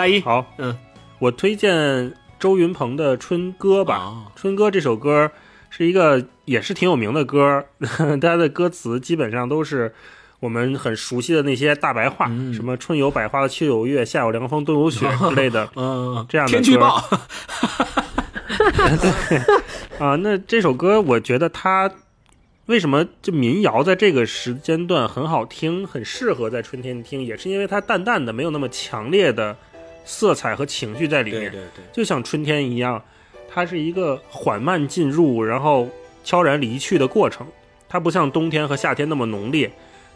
[0.00, 0.74] 大一，好，嗯，
[1.18, 5.30] 我推荐周云鹏的《春歌》吧，啊春歌》这首歌
[5.68, 7.66] 是一个也是挺有名的歌，
[8.18, 9.92] 它的歌词基本上都是
[10.38, 12.54] 我们很熟悉的那些大白话，嗯。
[12.54, 17.04] 什么春有百花，秋有月，夏有凉风，冬有雪 之类的嗯，这样的歌天气预报，
[20.00, 20.16] 啊。
[20.16, 21.90] 那这首歌我觉得它
[22.64, 29.54] 为什么就民谣在这个时间段很好听，很适合在春天听，也是因为它淡淡的，没有那么强烈的
[30.04, 31.50] 色彩和情绪在里面。
[31.50, 33.02] 对对，就像春天一样，
[33.48, 35.88] 它是一个缓慢进入，然后
[36.24, 37.46] 悄然离去的过程。
[37.88, 39.70] 它不像冬天和夏天那么浓烈，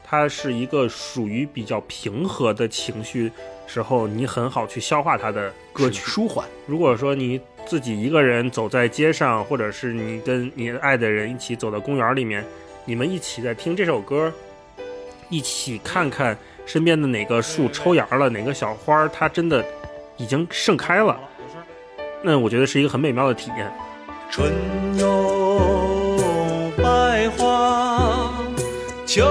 [0.04, 3.30] 它是一个属于比较平和的情绪
[3.66, 6.00] 时候，你很好去消化它的歌曲。
[6.04, 12.44] 舒缓，如果说你自己一个人走在街上，或者是你跟你爱的人一起走到公园里面，
[12.84, 14.32] 你们一起在听这首歌，
[15.28, 19.64] 一起看看身边的哪个树抽芽了，哪个小花儿它真的
[20.16, 21.18] 已经盛开了，
[22.22, 23.72] 那我觉得是一个很美妙的体验。
[24.30, 24.52] 春
[24.98, 28.32] 有百花，
[29.06, 29.24] 秋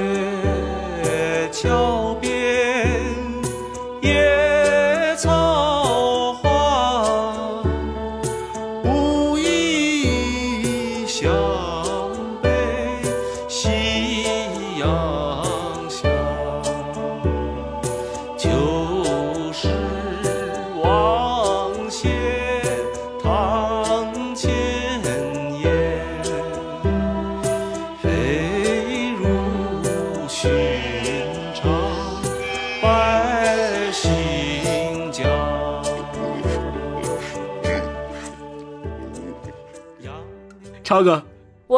[0.00, 2.09] 月桥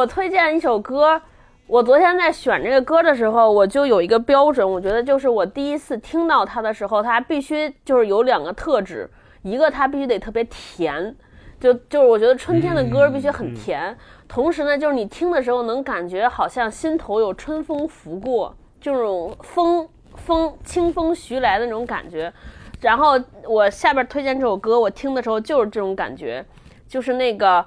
[0.02, 1.22] 我推荐一首歌，
[1.68, 9.08] 我昨天在选这个歌的时候，我就有一个标准，我觉得就是我第一次听到它的时候，它必须就是有两个特质，
[9.42, 11.14] 一个它必须得特别甜，
[11.60, 22.32] 就就是我觉得春天的歌必须很甜，同时呢，就是你听的时候能感觉好像心头有春风拂过，这种风风清风徐来的那种感觉。
[22.80, 23.12] 然后
[23.44, 26.44] 我下边推荐这首歌，我听的时候就是这种感觉，
[26.88, 27.64] 就是那个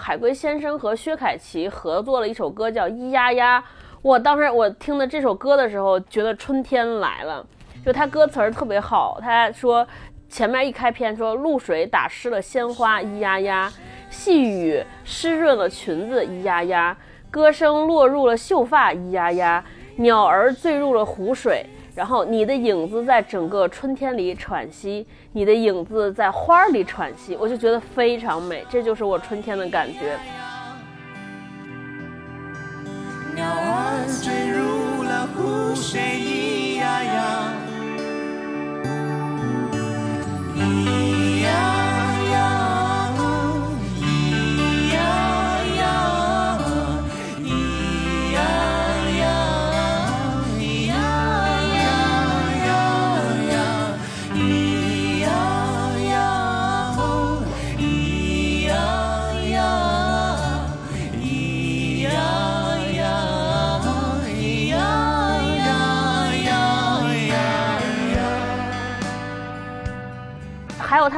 [0.00, 3.60] 海龟先生和薛凯琪合作了一首歌叫《咿呀呀》。
[4.00, 7.44] 我当时我听的这首歌的时候，觉得春天来了，
[7.84, 9.18] 就他歌词儿特别好。
[9.20, 9.86] 他说
[10.28, 13.68] 前面一开篇说露水打湿了鲜花，咿呀呀；
[14.08, 16.96] 细雨湿润了裙子，咿呀呀；
[17.28, 19.64] 歌声落入了秀发，咿呀呀；
[19.96, 21.66] 鸟儿坠入了湖水。
[21.98, 30.16] 然后你的影子在整个春天里喘息，你的影子在花儿里喘息，我就觉得非常美，这就是我春天的感觉。
[33.34, 36.37] 鸟儿坠入了湖水，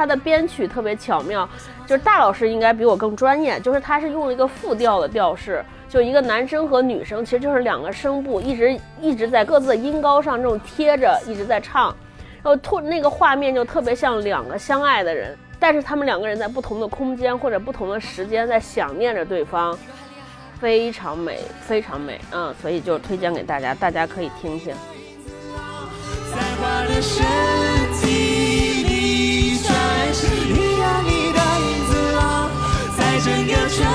[0.01, 1.47] 它的编曲特别巧妙，
[1.85, 11.95] 就是大老师应该比我更专业，就是他是用了一个复调的调式，就一个男生和女生，其实就是两个声部一直一直在各自的音高上这种贴着一直在唱，
[12.41, 19.77] 然后突那个画面就特别像两个相爱的人，但是他们两个人在不同的空间或者不同的时间在想念着对方，
[20.59, 24.73] 非常美，非常美，嗯，所以就推荐给大家，大家可以听听。
[30.13, 32.49] 转，咿呀你的影子啊，
[32.97, 33.87] 在整个春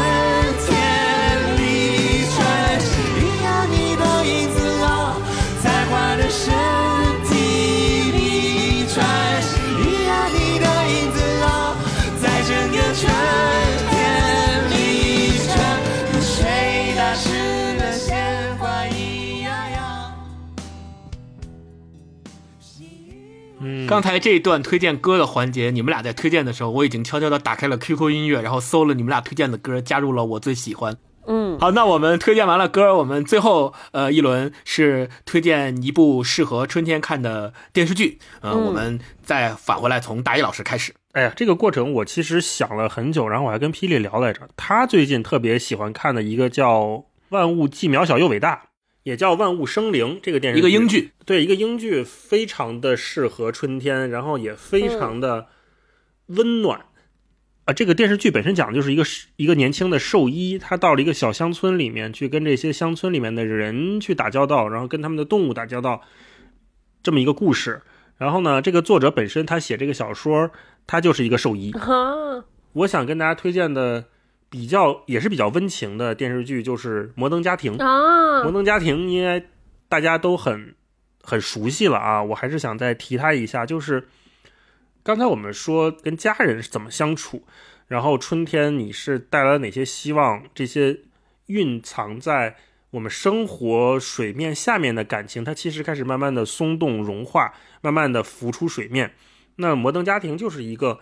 [23.87, 30.97] 刚才这一段推荐歌的环节，你们俩在推荐的时候，我已经悄悄的打开了 QQ 音乐，然后搜了你们俩推荐的歌，加入了我最喜欢。
[31.29, 38.19] 嗯，好，那我们推荐完了歌，我们最后呃一轮是推荐一部适合春天看的电视剧。
[38.43, 40.95] 呃，嗯我们再返回来从大一老师开始。
[41.13, 44.43] 哎呀，这个过程我其实想了很久，然后我还跟霹雳聊来着。
[44.57, 46.83] 他最近特别喜欢看的一个叫
[47.31, 48.55] 《万物既渺小又伟大》，
[49.07, 55.47] 也叫《万物生灵》这个电视剧一个英剧，对，一个英剧，非常的适合春天，然后也非常的
[56.27, 56.87] 温暖。
[57.67, 59.05] 啊，这个电视剧本身讲的就是一个
[59.37, 66.03] 一个年轻的兽医，他到了一个小乡村里面去跟这些乡村里面的人去打交道，然后跟他们的动物打交道，
[67.05, 67.83] 这么一个故事。
[68.19, 70.51] 然后呢，这个作者本身他写这个小说，
[70.85, 71.71] 他就是一个兽医。
[71.75, 72.43] 啊，
[72.73, 74.07] 我想跟大家推荐的
[74.49, 77.77] 比较也是比较温情的电视剧，就是《摩登家庭》。
[77.83, 79.45] 啊摩，登家庭应该
[79.89, 80.75] 大家都很
[81.23, 84.09] 很熟悉了啊，我还是想再提它一下，就是
[85.03, 87.45] 刚才我们说跟家人是怎么相处，
[87.89, 91.01] 然后春天你是带来了哪些希望，这些
[91.47, 92.57] 蕴藏在
[92.91, 99.15] 我们生活水面下面的感情，它其实开始慢慢的松动融化，慢慢的浮出水面。
[99.57, 101.01] 那摩登家庭就是一个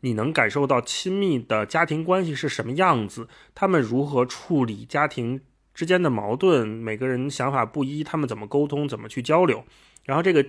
[0.00, 5.40] 你能感受到亲密的家庭关系是什么样子，他们如何处理家庭
[5.74, 9.64] 之间的矛盾，每个人想法不一，他们怎么沟通，怎么去交流。
[10.04, 10.44] 然后这个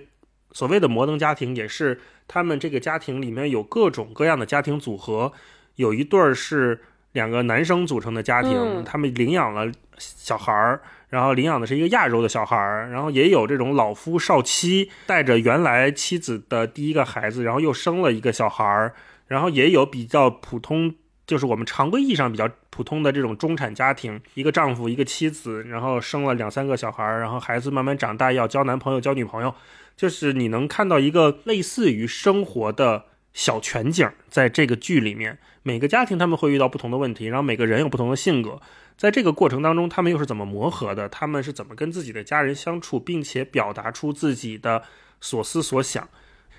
[0.52, 5.32] 所谓的摩登家庭，也是他们这个家庭里面有各种各样的家庭组合，
[5.76, 6.80] 有一对儿是
[7.12, 10.80] 两个男生组成的家庭，嗯他们领养了小孩儿。
[11.08, 18.94] 然后领养的是一个亚洲的小孩儿，然后也有这种老夫少妻带着原来妻子的第一个孩子，然后又生了一个小孩儿，
[19.28, 20.92] 然后也有比较普通，
[21.26, 29.54] 就是我们常规意义上比较普通的这种中产家庭，一个丈夫一个妻子，然后生了两三个小孩儿，然后孩子慢慢长大要交男朋友交女朋友，
[29.96, 33.04] 就是你能看到一个类似于生活的
[33.34, 38.60] 小全景，在这个剧里面，每个家庭他们会遇到不同的问题，然后每个人有不同的性格，
[38.96, 41.08] 在这个过程当中，他们又是怎么磨合的？
[41.08, 44.82] 他们是怎么跟自己的家人相处，并且表达出自己的
[45.20, 46.08] 所思所想？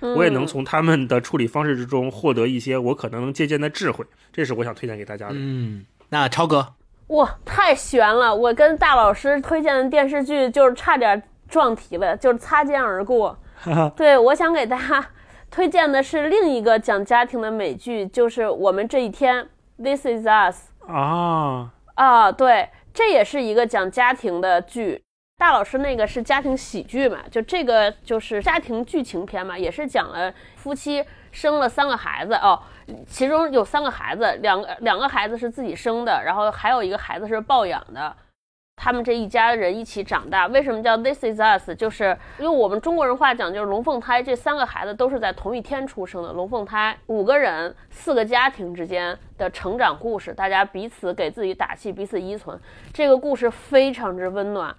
[0.02, 5.34] 我也能从他们的处理方式之中获得一些我可能能借鉴的智慧，这是我想推荐给大家的。
[5.36, 6.74] 嗯，那超哥，
[7.08, 8.34] 哇，太悬了！
[8.34, 13.38] 我跟大老师推荐的电视剧就是差点撞题了，就是擦肩而过。
[13.98, 15.06] 对，我想给大家
[15.52, 19.44] 推荐的是另一个讲家庭的美剧，就是《我们这一天》
[19.84, 20.70] （This Is Us）。
[20.88, 25.02] 啊，啊，对，这也是一个讲家庭的剧。
[25.40, 32.62] 大老师那个是家庭喜剧嘛，就这个就是家庭剧情片嘛，也是讲了夫妻生了三个孩子哦，
[33.08, 38.14] 其中有三个孩子，两个两个孩子是自己生的，然后还有一个孩子是抱养的。
[38.76, 41.74] 他们这一家人一起长大，为什么叫 This is us？
[41.78, 44.22] 就是用我们中国人话讲，就是龙凤胎。
[44.22, 52.60] 这三个孩子都是在同一天出生的龙凤胎，五个人，四个家庭之间的成长故事，大家彼此给自己打气，彼此依存。
[52.94, 54.76] 这个故事非常之温暖。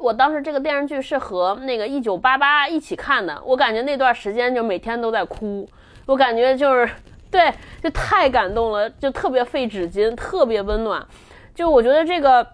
[0.00, 5.68] 我当时这个电视剧是和那个《一九八八》一起看的，我感觉那段时间就每天都在哭，
[6.06, 6.90] 我感觉就是
[7.30, 11.06] 对，就太感动了，就特别费纸巾，特别温暖。
[11.54, 12.46] 就我觉得这个。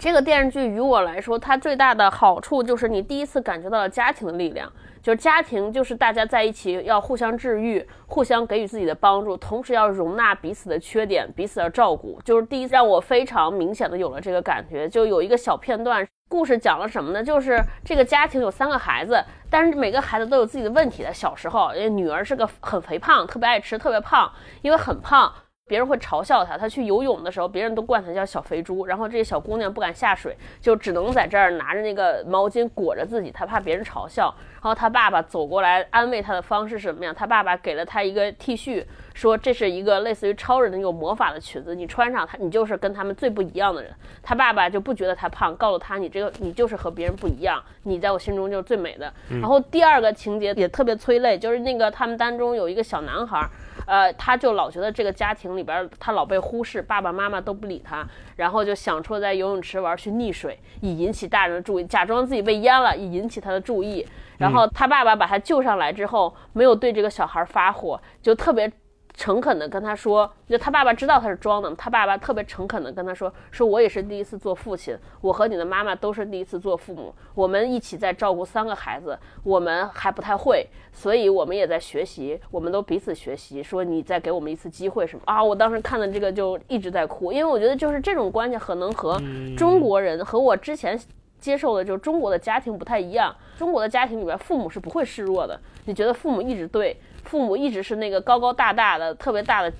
[0.00, 4.70] 这个电视剧于我来说，它最大的好处就是你第一次感觉到了家庭的力量，
[5.06, 12.20] 就是家庭就是大家在一起要互相治愈，互相给予自己的帮助，同时要容纳彼此的缺点，彼此的照顾。
[12.24, 14.88] 就是第一次让我非常明显的有了这个感觉。
[14.88, 17.22] 就有一个小片段，故事讲了什么呢？
[17.22, 21.14] 就是这个家庭有三个孩子，但是每个孩子都有自己的问题的。
[21.14, 24.28] 小时候，女儿是个很肥胖，特别爱吃，特别胖，
[24.60, 25.32] 因为很胖。
[25.68, 28.86] 别人会嘲笑他，他去游泳的时候，别人都惯他叫小肥猪。
[28.86, 34.32] 然后这些小姑娘不敢下水，就只能在这儿拿着那个毛巾裹着自己，她怕别人嘲笑。
[34.62, 37.12] 然后他爸爸走过来安慰他的方式是什么样？
[37.12, 43.92] 他爸爸给了他一个 T 恤，说这是一个类似于超人的那种魔法的裙子，你穿上它，你就是跟他们最不一样的人。
[44.22, 49.12] 他爸爸就不觉得他胖，告诉他你这个你就是和别人不一样，你在我心中就是最美的。
[49.28, 53.48] 然后第二个情节也特别催泪，就是那个他们当中有一个小男孩。
[53.86, 58.06] 呃，他就老觉得这个家庭里边他老被忽视，爸爸妈妈都不理他，
[58.36, 64.06] 然后就想出了在游泳池玩去溺水，以引起大人的注意，假装自己被淹了，以引起他的注意。
[64.36, 68.70] 然后他爸爸把他救上来之后，没有对这个小孩发火，就特别。
[69.16, 85.42] 诚恳的跟他说，就他爸爸知道他是装的，他爸爸特别诚恳的跟他说，说我也是第一次做父亲，我和你的妈妈都是第一次做父母，我们一起在照顾三个孩子，我们还不太会，所以我们也在学习，我们都彼此学习，说你再给我们一次机会什么啊？
[85.42, 89.18] 我当时看的这个就一直在哭，因为我觉得就是这种关系可能和
[89.56, 91.00] 中国人和我之前。
[91.38, 93.34] 接受的就是中国的家庭不太一样。
[93.56, 95.58] 中国的家庭里边，父母是不会示弱的。
[95.84, 99.72] 你觉得父母一直对，父母一直是那个高高大大的、特别大的，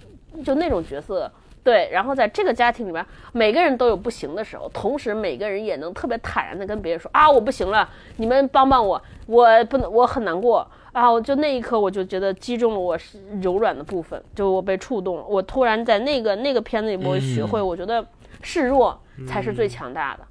[0.44, 1.30] 就那种角色。
[1.64, 7.88] 对，然后在这个家庭里边，每个人都有不行的时候，同时每个人也能特别坦然的跟别人说啊，我不行了，
[8.18, 11.10] 你们帮帮我，我不能，我很难过啊。
[11.10, 12.96] 我就那一刻，我就觉得击中了我
[13.42, 15.24] 柔软的部分，就我被触动了。
[15.26, 18.06] 我突然在那个那个片子里，我学会，我觉得
[18.42, 18.96] 示弱
[19.26, 20.24] 才是最强大的。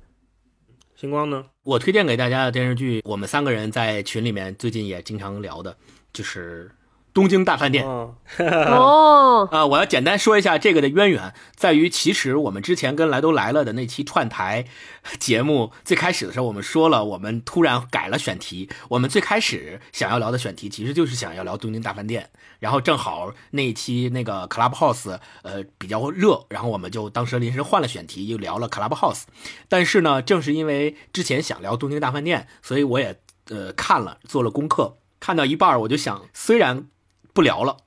[0.95, 1.45] 星光呢？
[1.63, 5.75] 我推荐给大家的电视剧，我们三个人在群里面最近也经常聊的，
[6.13, 6.71] 就是。
[7.15, 8.15] 东京大饭店哦
[9.49, 9.65] 啊！
[9.65, 14.65] 我要简单说一下这个的渊源，在于其实我们之前跟来都来了的那期串台
[15.17, 18.69] 节目最开始的时候，我们说了，我们突然改了选题。
[18.89, 29.21] 我们最开始想要聊的选题其实就是想要聊东京大饭店，然后正好那一期那个 Clubhouse 呃比较热，然后我们就当时临时换了选题，又聊了 Clubhouse。
[29.69, 36.87] 但是呢，正是因为之前想聊东京大饭店，所以我也呃看了做了功课，看到一半我就想，虽然。
[37.35, 37.77] 不聊了，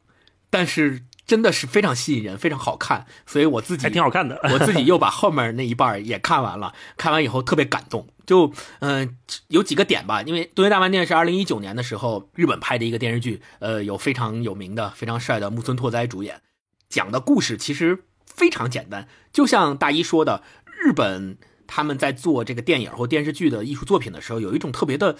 [0.50, 4.38] 但是真的是非常吸引人，非常好看，所以我自己还挺好看的。
[4.52, 8.06] 我自己又把后面那一半也看完了，看完以后特别感动。
[8.26, 9.08] 就嗯、呃，
[9.48, 16.42] 有几个点吧，因为《东京大饭店》是二零一九年的时候日本拍的一个电视剧，呃，有非常有名的、非常帅的木村拓哉主演，
[16.90, 20.42] 讲的故事其实非常简单，就像大一说的，
[20.78, 25.16] 日本他们在做这个电影或电视剧的艺术作品的时候，有一种特别的。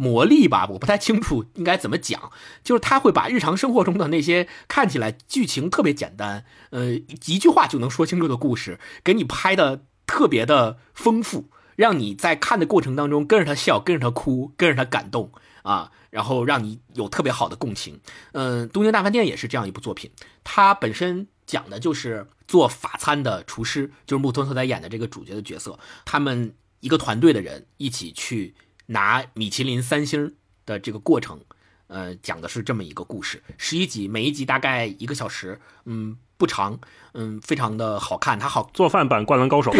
[0.00, 2.32] 魔力吧，我不太清楚应该怎么讲，
[2.64, 6.94] 就是他会把日常生活中的那些看起来剧情特别简单，呃，
[7.26, 15.30] 一句话就能说清楚的故事，给你拍的特别的丰富，让你在看的过程当中跟着他笑，跟着他哭，跟着他感动
[15.64, 18.00] 啊，然后让你有特别好的共情。
[18.32, 20.10] 嗯、《东京大饭店》也是这样一部作品，
[20.42, 28.54] 它本身讲的就是做法餐的厨师，就是木村拓哉演的这个主角的角色，他们一个团队的人一起去。
[28.90, 30.34] 拿米其林三星
[30.66, 31.40] 的这个过程，
[31.86, 36.78] 呃，讲的是这么一个故事，十一集，每一集大概一个小时，嗯，不长，
[37.14, 38.36] 嗯，非常的好看。
[38.36, 39.70] 它好做饭版《灌篮高手》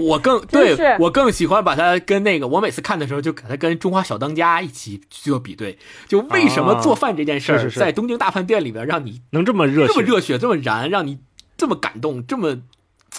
[0.04, 5.78] 我更 对我更喜欢把它跟那个，我每次看的时候就给它跟《中华小当家》一起做比对。
[6.06, 11.18] 就为什么做饭这件事儿，在东京大饭店里边让你能这么热这么热血，这么燃，让你
[11.56, 12.58] 这么感动，这么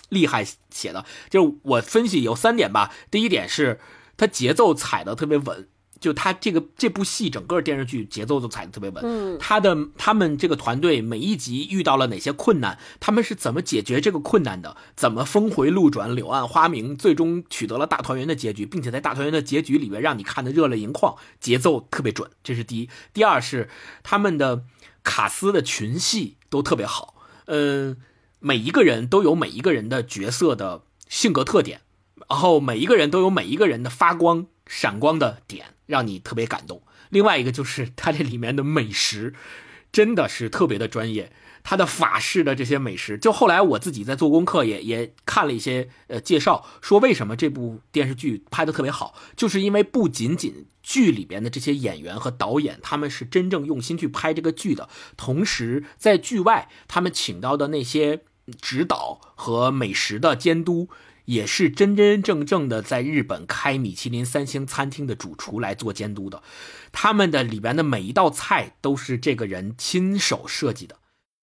[0.09, 1.03] 厉害写的？
[1.31, 2.91] 就是我分析有三点吧。
[3.09, 3.79] 第一点是。
[4.17, 5.67] 它节奏踩的特别稳，
[5.99, 9.03] 就他这个这部戏整个电视剧节奏都踩的特别稳。
[9.03, 14.77] 嗯，他的他们这个团队每一集遇到了哪些困难，他们是怎么解决这个困难的？
[14.95, 22.89] 怎么峰回路转，柳暗花明，最终取得了大团圆的结局，并且在大团圆的结局里面让你看的热泪盈眶，节奏特别准，这是第一。
[23.13, 23.69] 第二是
[24.03, 24.63] 他们的
[25.03, 27.97] 卡斯的群戏都特别好，嗯，
[28.39, 31.81] 每一个人都有每一个人的角色的性格特点。
[32.29, 36.81] 然后每一个人都有每一个人的发光闪光的点，让你特别感动。
[37.09, 39.33] 另外一个就是它这里面的美食，
[39.91, 41.31] 真的是特别的专业。
[41.67, 58.21] 它的法式的这些美食，就后来我自己在做功课也也看了一些呃介绍，说为什么这部电视剧拍的特别好，就是因为不仅仅剧里边的这些演员和导演，他们是真正用心去拍这个剧的，同时在剧外他们请到的那些
[58.61, 60.89] 指导和美食的监督。
[61.25, 66.41] 也是真真正正的在日本开米其林三星餐厅的主厨来做监督的，
[66.91, 70.97] 他们的里边的每一道菜都是这个人亲手设计的，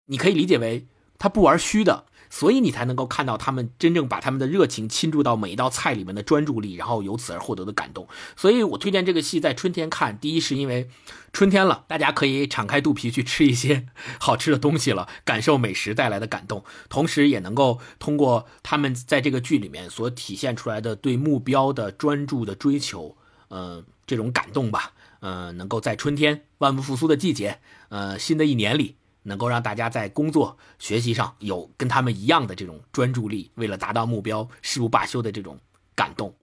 [0.06, 0.86] 你可以理解为
[1.18, 8.08] 他不玩虚的，所以你才能够看到他们真正把他们的热情倾注到每一道菜里面的专注力，然后由此而获得的感动。
[8.34, 10.88] 所以我推荐这个戏在春天看，第一是因为
[11.30, 13.86] 春天了，大家可以敞开肚皮去吃一些
[14.18, 23.14] 好吃的东西了，感受美食带来的感动，同时也能够通过他们在这个剧里面所体现出来的对目标的专注的追求，
[23.48, 27.58] 呃，这种感动吧，呃，能够在春天万物复苏的季节，
[27.90, 28.96] 呃，新的一年里。
[29.24, 35.58] 能够让大家在工作、学习上有跟他们一样的这种专注力，为了达到目标誓不罢休的这种
[35.94, 36.34] 感动。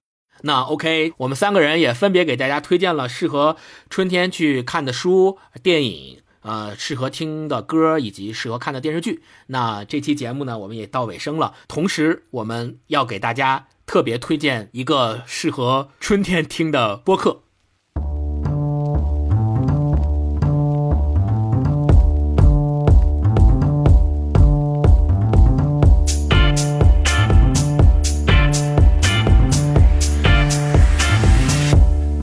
[0.42, 3.58] 那 OK，我们三个人也分别给大家推荐了适合
[3.90, 9.22] 春天去看的书、电影，呃，适合听的歌以及适合看的电视剧。
[9.48, 17.42] 那这期节目呢，我们也到尾声了，同时我们要给大家特别推荐一个适合春天听的播客。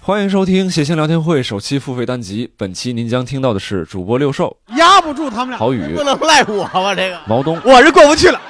[0.07, 2.48] 欢迎收听谐星聊天会首期付费单集。
[2.57, 6.94] 本期您将听到的是主播六兽、压不住他们俩，郝宇不能赖我吧？
[6.94, 8.40] 这个毛东，我是过不去了。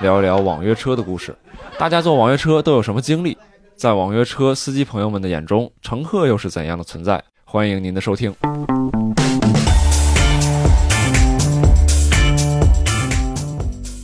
[0.00, 1.36] 聊一聊网约车的故事。
[1.76, 3.36] 大家坐网约车都有什么经历？
[3.76, 7.22] 在网约车司机朋友们的眼中，乘客又是怎样的存在？
[7.44, 8.34] 欢迎您的收听。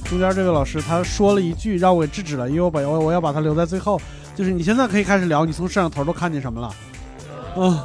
[0.05, 3.99] 中间这位老师他说了一句让我给制止了，因为我把我我要把他留在最后，
[4.37, 6.71] 就是你现在可以开始聊，你从摄像头都看见什么了？
[7.61, 7.79] 嗯，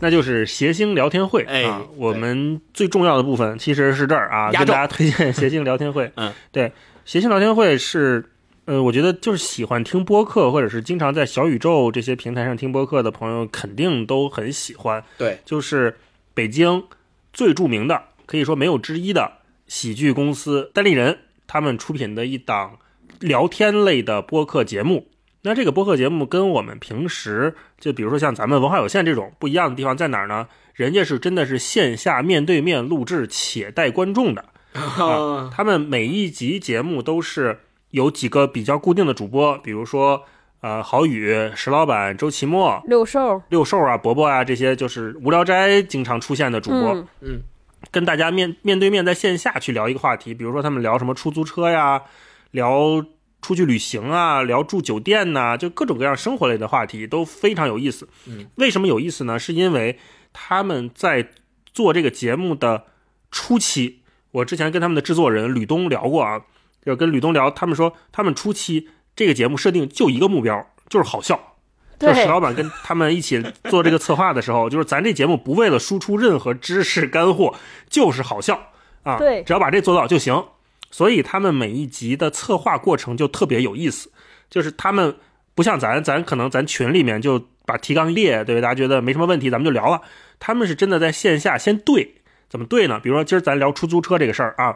[0.00, 1.82] 那就是谐星聊天会哎啊。
[1.96, 6.10] 我们最重要的部分其实是这儿啊，跟大家推荐 谐星聊天会。
[6.16, 6.72] 嗯，对，
[7.04, 8.24] 谐星聊天会是，
[8.66, 15.02] 呃，我觉得就是喜欢听播客或者是经常在小宇宙这些平台上听播客的朋友，肯定都很喜欢。
[15.18, 15.96] 对，就是
[16.32, 16.84] 北京
[17.32, 22.78] 最著名的，可以说没有之一的喜剧公司单立人他们出品的一档
[23.20, 25.08] 聊天类的播客节目。
[25.46, 30.48] 那这个播客节目跟我们平时就比如说像咱们文化有限这种不一样的地方在哪儿呢？
[30.74, 34.44] 人家是真的是线下面对面录制且带观众的，
[34.74, 37.60] 啊，他们每一集节目都是
[37.92, 40.20] 有几个比较固定的主播，比如说
[40.62, 47.42] 呃郝宇、石老板、周奇墨、六兽，六兽啊、伯伯啊这些，就是无聊斋经常出现的主播，嗯嗯，
[47.92, 52.02] 跟大家面面对面在线下去聊一个话题，比如说他们聊什么出租车呀，
[52.50, 53.04] 聊
[53.42, 58.08] 出去旅行啊，聊住酒店呐、就各种各样生活类的话题都非常有意思。
[58.26, 59.38] 嗯，为什么有意思呢？
[59.38, 59.98] 是因为
[60.32, 61.28] 他们在
[61.72, 62.84] 做这个节目的
[63.30, 64.00] 初期，
[64.32, 66.42] 我之前跟他们的制作人吕东聊过啊，
[66.84, 71.54] 就跟吕东聊，他们说他们初期这个节目设定就一个目标，就是好笑。
[71.98, 77.54] 就石老板跟他们一起做这个策划的时候， 就是咱这节目不为了输出任何知识干货，
[77.88, 78.72] 就是好笑
[79.02, 80.44] 啊，对只要把这做到就行。
[80.96, 84.10] 所以他们每一集的策划过程就特别有意思，
[84.48, 85.14] 就是他们
[85.54, 90.00] 不像咱，咱可能咱群里面就把提纲列，对大家觉得没什么问题，咱们就聊了。
[90.38, 92.14] 他们是真的在线下先对，
[92.48, 92.98] 怎么对呢？
[92.98, 94.74] 比如说今儿咱聊出租车这个事儿啊，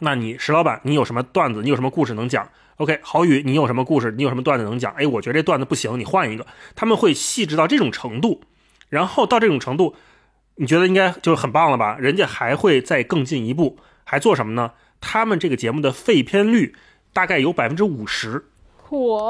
[0.00, 1.62] 那你石老板，你有什么段子？
[1.62, 4.10] 你有什么故事能讲？OK，郝宇，你有什么故事？
[4.10, 4.92] 你有什么段子能讲？
[4.94, 6.44] 哎，我觉得这段子不行，你换一个。
[6.74, 8.40] 他们会细致到这种程度，
[8.88, 9.94] 然后到这种程度，
[10.56, 11.96] 你觉得应该就很棒了吧？
[12.00, 14.72] 人家还会再更进一步，还做什么呢？
[15.00, 16.74] 他们这个节目的废片率
[17.12, 18.44] 大概有百分之五十，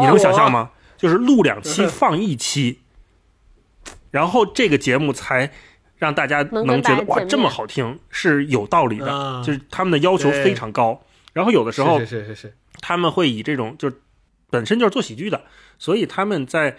[0.00, 0.70] 你能想象吗？
[0.96, 2.80] 就是录两期 放一期，
[4.10, 5.52] 然后这个节目才
[5.96, 9.42] 让大家能觉得哇这么好听是有道理的，啊。
[9.44, 11.04] 就是他们的要求非常高。
[11.32, 14.00] 然后有的时候是是是是，他们会以这种就是
[14.50, 15.44] 本身就是做喜剧的，
[15.78, 16.78] 所以他们在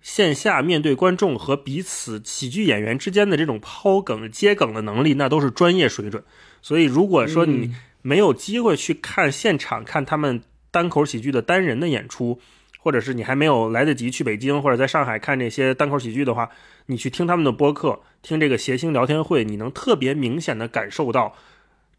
[0.00, 6.24] 线下面对观众和彼此喜剧演员之间的这种抛梗接梗的能力，那都是专业水准。
[6.62, 12.40] 所以如果说你没有机会去看现场看他们单口喜剧的单人的演出，
[12.78, 16.48] 或者是你还没有来得及去北京或者在上海看这些单口喜剧的话，
[16.86, 21.34] 你去听他们的播客，听这个谐星聊天会，你能特别明显的感受到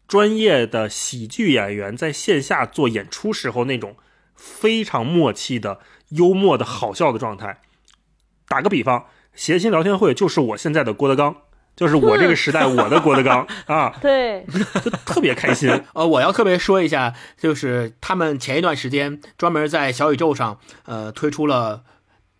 [0.08, 3.96] 专业的喜剧演员在线下做演出时候那种
[4.34, 7.60] 非常默契的、幽默的好笑的状态。
[8.48, 11.36] 打个比方，谐星聊天会就是我现在的郭德纲，
[11.82, 15.68] 就是我这个时代我的郭德纲 啊，对，就特别开心。
[15.94, 21.82] 呃，我要特别说一下，就是他们前一段时间专门在小宇宙上，呃，推出了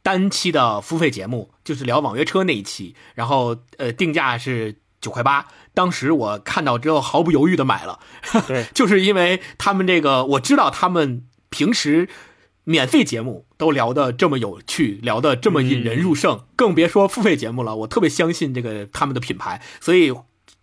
[0.01, 5.47] 单期的付费节目，就是聊网约车那一期，然后呃，定价是九块八。
[5.75, 7.99] 当时我看到之后毫不犹豫的买了，
[8.47, 12.09] 对， 就是因为他们这个，我知道他们平时
[12.65, 17.77] 免费节目都聊得这么有趣，聊得这么引人入胜，更别说付费节目了。
[17.77, 20.13] 我特别相信这个他们的品牌，所以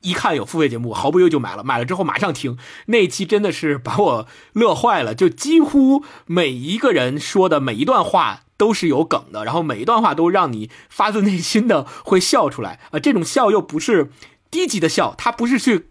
[0.01, 1.63] 一看有付费节目，毫不犹豫就买了。
[1.63, 8.43] 买了之后马上听，那一期真的是把我乐坏了，就几乎每一个人说的每一段话。
[8.59, 12.99] 都是有梗的，然后每一段话都让你发自内心的会笑出来啊、呃！
[12.99, 14.11] 这种笑又不是
[14.51, 15.85] 低级的笑，它不是去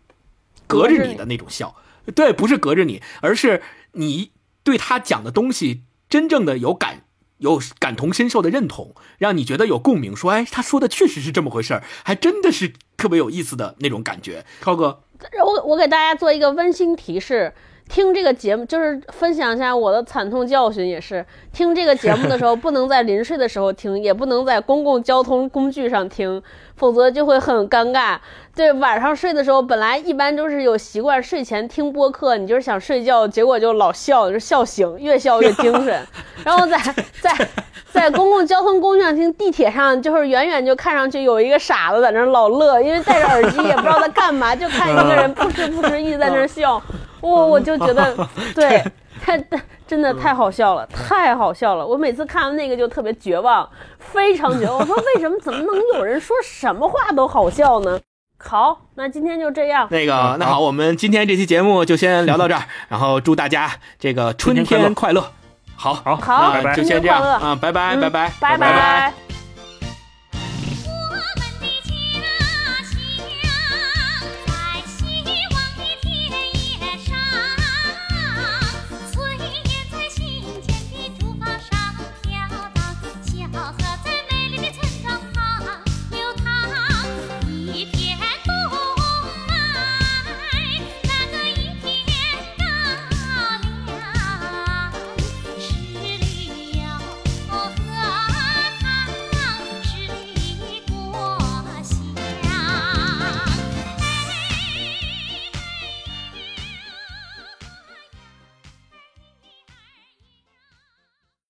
[0.67, 1.77] 隔着你的那种笑，
[2.15, 4.33] 对，不是隔着你，而是你
[4.63, 7.05] 对他讲的东西真正的有感。
[7.39, 10.17] 有感同身受的认同，让你觉得有共鸣。
[10.17, 14.45] 说，哎，他说的确实是这么回事儿，还真的是特别有意思的那种感觉。
[14.61, 15.01] 涛哥，
[15.43, 17.51] 我我给大家做一个温馨提示：
[17.89, 26.43] 听这个节目，就是分享一下我的惨痛教训，也是听这个节目的时候，不能在临睡的时候听，也不能在公共交通工具上听，
[26.77, 28.19] 否则就会很尴尬。
[28.55, 36.05] 对，晚上睡的时候，本来一般都是有习惯睡前听播客，你就是想睡觉，结果就老笑，就笑醒，越笑越精神。
[36.45, 36.77] 然后在
[37.21, 37.49] 在
[37.93, 46.83] 在公共交通工具上听，地铁上就是远远就看上去有一个傻子在那儿老乐，因为戴着耳机也不知道在干嘛，就看一个人扑哧扑哧一直在那儿笑，
[47.21, 48.17] 我我就觉得
[48.55, 48.83] 对。
[49.21, 49.37] 太
[49.87, 51.85] 真的太好笑了，太好笑了！
[51.85, 53.69] 我每次看完那个就特别绝望，
[53.99, 54.79] 非常绝望。
[54.79, 57.99] 我说为什么怎么能有人说什么话都好笑呢？
[58.39, 59.89] 好，那今天就这样。
[59.91, 65.33] 那个，那好，我们今天这期节目就先聊到这儿，然后祝大家这个春天快乐。
[65.75, 68.11] 好，好，就先这样新年快乐啊，拜拜拜，
[68.41, 69.13] 拜拜拜